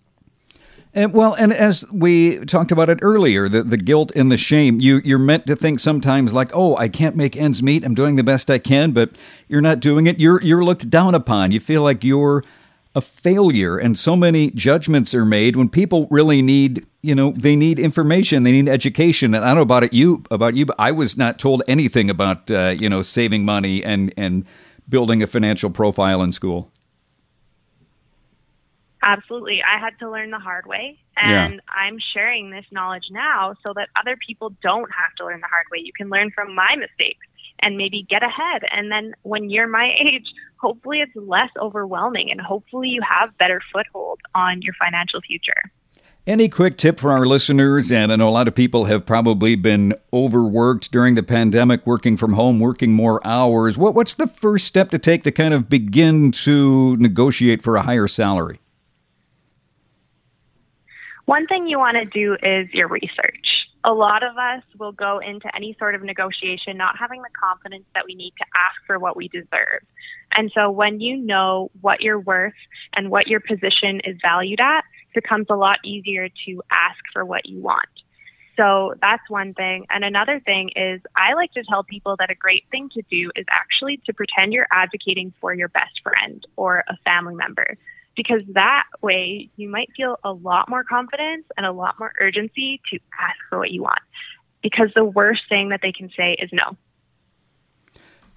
And 0.93 1.13
well, 1.13 1.35
and 1.35 1.53
as 1.53 1.85
we 1.91 2.43
talked 2.45 2.71
about 2.71 2.89
it 2.89 2.99
earlier, 3.03 3.47
the, 3.47 3.61
the 3.61 3.77
guilt 3.77 4.11
and 4.15 4.31
the 4.31 4.37
shame, 4.37 4.79
you, 4.79 5.01
you're 5.05 5.19
meant 5.19 5.45
to 5.45 5.55
think 5.55 5.79
sometimes 5.79 6.33
like, 6.33 6.49
oh, 6.53 6.75
I 6.77 6.87
can't 6.87 7.15
make 7.15 7.37
ends 7.37 7.61
meet. 7.61 7.85
I'm 7.85 7.93
doing 7.93 8.15
the 8.15 8.23
best 8.23 8.49
I 8.49 8.57
can, 8.57 8.91
but 8.91 9.11
you're 9.47 9.61
not 9.61 9.79
doing 9.79 10.07
it. 10.07 10.19
You're, 10.19 10.41
you're 10.41 10.63
looked 10.63 10.89
down 10.89 11.13
upon. 11.13 11.51
You 11.51 11.59
feel 11.59 11.83
like 11.83 12.03
you're 12.03 12.43
a 12.95 13.01
failure. 13.01 13.77
And 13.77 13.97
so 13.99 14.15
many 14.15 14.49
judgments 14.49 15.13
are 15.13 15.25
made 15.25 15.55
when 15.55 15.69
people 15.69 16.07
really 16.09 16.41
need, 16.41 16.87
you 17.03 17.13
know, 17.13 17.33
they 17.37 17.55
need 17.55 17.77
information, 17.77 18.41
they 18.41 18.51
need 18.51 18.67
education. 18.67 19.35
And 19.35 19.45
I 19.45 19.49
don't 19.49 19.57
know 19.57 19.61
about 19.61 19.83
it, 19.83 19.93
you, 19.93 20.23
about 20.31 20.55
you, 20.55 20.65
but 20.65 20.75
I 20.79 20.91
was 20.91 21.15
not 21.15 21.37
told 21.37 21.61
anything 21.67 22.09
about, 22.09 22.49
uh, 22.49 22.75
you 22.77 22.89
know, 22.89 23.03
saving 23.03 23.45
money 23.45 23.83
and, 23.83 24.11
and 24.17 24.43
building 24.89 25.21
a 25.21 25.27
financial 25.27 25.69
profile 25.69 26.23
in 26.23 26.33
school. 26.33 26.71
Absolutely. 29.01 29.61
I 29.63 29.79
had 29.79 29.97
to 29.99 30.09
learn 30.09 30.31
the 30.31 30.39
hard 30.39 30.65
way. 30.65 30.97
And 31.15 31.53
yeah. 31.55 31.59
I'm 31.73 31.97
sharing 32.13 32.49
this 32.49 32.65
knowledge 32.71 33.05
now 33.11 33.55
so 33.65 33.73
that 33.75 33.89
other 33.99 34.17
people 34.25 34.53
don't 34.61 34.89
have 34.91 35.15
to 35.17 35.25
learn 35.25 35.39
the 35.41 35.47
hard 35.47 35.65
way. 35.71 35.79
You 35.83 35.93
can 35.93 36.09
learn 36.09 36.31
from 36.31 36.53
my 36.53 36.75
mistakes 36.75 37.25
and 37.61 37.77
maybe 37.77 38.05
get 38.09 38.23
ahead. 38.23 38.63
And 38.71 38.91
then 38.91 39.13
when 39.23 39.49
you're 39.49 39.67
my 39.67 39.93
age, 40.05 40.25
hopefully 40.57 40.99
it's 40.99 41.15
less 41.15 41.49
overwhelming 41.59 42.31
and 42.31 42.41
hopefully 42.41 42.89
you 42.89 43.01
have 43.01 43.37
better 43.37 43.61
foothold 43.71 44.19
on 44.35 44.61
your 44.61 44.73
financial 44.73 45.21
future. 45.21 45.71
Any 46.27 46.47
quick 46.47 46.77
tip 46.77 46.99
for 46.99 47.11
our 47.11 47.25
listeners? 47.25 47.91
And 47.91 48.11
I 48.11 48.15
know 48.17 48.29
a 48.29 48.29
lot 48.29 48.47
of 48.47 48.53
people 48.53 48.85
have 48.85 49.05
probably 49.05 49.55
been 49.55 49.93
overworked 50.13 50.91
during 50.91 51.15
the 51.15 51.23
pandemic, 51.23 51.87
working 51.87 52.17
from 52.17 52.33
home, 52.33 52.59
working 52.59 52.93
more 52.93 53.25
hours. 53.25 53.77
What, 53.77 53.95
what's 53.95 54.13
the 54.13 54.27
first 54.27 54.65
step 54.65 54.91
to 54.91 54.99
take 54.99 55.23
to 55.23 55.31
kind 55.31 55.53
of 55.53 55.69
begin 55.69 56.31
to 56.31 56.97
negotiate 56.97 57.63
for 57.63 57.77
a 57.77 57.81
higher 57.81 58.07
salary? 58.07 58.59
One 61.29 61.45
thing 61.45 61.67
you 61.67 61.77
want 61.77 61.95
to 61.95 62.05
do 62.05 62.37
is 62.41 62.73
your 62.73 62.87
research. 62.87 63.67
A 63.83 63.93
lot 63.93 64.23
of 64.23 64.35
us 64.35 64.63
will 64.79 64.93
go 64.93 65.19
into 65.19 65.47
any 65.55 65.75
sort 65.77 65.93
of 65.93 66.01
negotiation 66.01 66.75
not 66.75 66.97
having 66.97 67.21
the 67.21 67.29
confidence 67.39 67.85
that 67.93 68.05
we 68.07 68.15
need 68.15 68.33
to 68.39 68.45
ask 68.55 68.75
for 68.87 68.97
what 68.97 69.15
we 69.15 69.27
deserve. 69.27 69.83
And 70.35 70.51
so 70.55 70.71
when 70.71 70.99
you 70.99 71.17
know 71.17 71.69
what 71.81 72.01
you're 72.01 72.19
worth 72.19 72.57
and 72.95 73.11
what 73.11 73.27
your 73.27 73.41
position 73.41 74.01
is 74.05 74.17
valued 74.23 74.59
at, 74.59 74.79
it 75.13 75.21
becomes 75.21 75.45
a 75.51 75.55
lot 75.55 75.77
easier 75.85 76.29
to 76.47 76.63
ask 76.71 76.97
for 77.13 77.23
what 77.23 77.45
you 77.45 77.61
want. 77.61 77.89
So 78.57 78.95
that's 78.99 79.29
one 79.29 79.53
thing. 79.53 79.85
And 79.91 80.03
another 80.03 80.39
thing 80.39 80.71
is, 80.75 80.99
I 81.15 81.35
like 81.35 81.53
to 81.53 81.63
tell 81.69 81.83
people 81.83 82.15
that 82.17 82.31
a 82.31 82.35
great 82.35 82.63
thing 82.71 82.89
to 82.95 83.03
do 83.03 83.29
is 83.35 83.45
actually 83.51 84.01
to 84.07 84.13
pretend 84.13 84.51
you're 84.51 84.65
advocating 84.71 85.31
for 85.39 85.53
your 85.53 85.67
best 85.67 86.01
friend 86.01 86.43
or 86.55 86.83
a 86.87 86.97
family 87.05 87.35
member 87.35 87.77
because 88.19 88.41
that 88.53 88.83
way 89.01 89.49
you 89.55 89.69
might 89.69 89.87
feel 89.95 90.17
a 90.25 90.33
lot 90.33 90.67
more 90.67 90.83
confidence 90.83 91.45
and 91.55 91.65
a 91.65 91.71
lot 91.71 91.95
more 91.99 92.11
urgency 92.19 92.81
to 92.91 92.99
ask 93.17 93.37
for 93.47 93.57
what 93.57 93.71
you 93.71 93.81
want. 93.81 94.01
Because 94.61 94.89
the 94.93 95.05
worst 95.05 95.43
thing 95.47 95.69
that 95.69 95.79
they 95.81 95.93
can 95.93 96.09
say 96.17 96.33
is 96.33 96.49
no. 96.51 96.75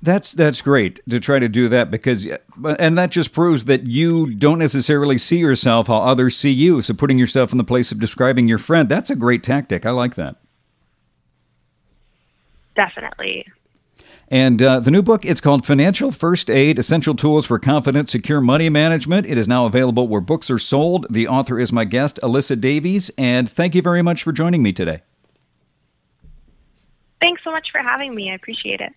That's 0.00 0.30
that's 0.30 0.62
great 0.62 1.00
to 1.10 1.18
try 1.18 1.40
to 1.40 1.48
do 1.48 1.68
that 1.68 1.90
because 1.90 2.28
uh, 2.28 2.76
and 2.78 2.96
that 2.96 3.10
just 3.10 3.32
proves 3.32 3.64
that 3.64 3.82
you 3.82 4.32
don't 4.36 4.60
necessarily 4.60 5.18
see 5.18 5.38
yourself 5.38 5.88
how 5.88 5.96
others 5.96 6.36
see 6.36 6.52
you. 6.52 6.80
So 6.80 6.94
putting 6.94 7.18
yourself 7.18 7.50
in 7.50 7.58
the 7.58 7.64
place 7.64 7.90
of 7.90 7.98
describing 7.98 8.46
your 8.46 8.58
friend, 8.58 8.88
that's 8.88 9.10
a 9.10 9.16
great 9.16 9.42
tactic. 9.42 9.84
I 9.84 9.90
like 9.90 10.14
that. 10.14 10.36
Definitely. 12.76 13.46
And 14.32 14.62
uh, 14.62 14.80
the 14.80 14.90
new 14.90 15.02
book, 15.02 15.26
it's 15.26 15.42
called 15.42 15.66
Financial 15.66 16.10
First 16.10 16.48
Aid 16.48 16.78
Essential 16.78 17.14
Tools 17.14 17.44
for 17.44 17.58
Confident, 17.58 18.08
Secure 18.08 18.40
Money 18.40 18.70
Management. 18.70 19.26
It 19.26 19.36
is 19.36 19.46
now 19.46 19.66
available 19.66 20.08
where 20.08 20.22
books 20.22 20.50
are 20.50 20.58
sold. 20.58 21.06
The 21.10 21.28
author 21.28 21.60
is 21.60 21.70
my 21.70 21.84
guest, 21.84 22.18
Alyssa 22.22 22.58
Davies. 22.58 23.10
And 23.18 23.50
thank 23.50 23.74
you 23.74 23.82
very 23.82 24.00
much 24.00 24.22
for 24.22 24.32
joining 24.32 24.62
me 24.62 24.72
today. 24.72 25.02
Thanks 27.20 27.44
so 27.44 27.50
much 27.50 27.68
for 27.70 27.82
having 27.82 28.14
me. 28.14 28.30
I 28.30 28.34
appreciate 28.34 28.80
it. 28.80 28.94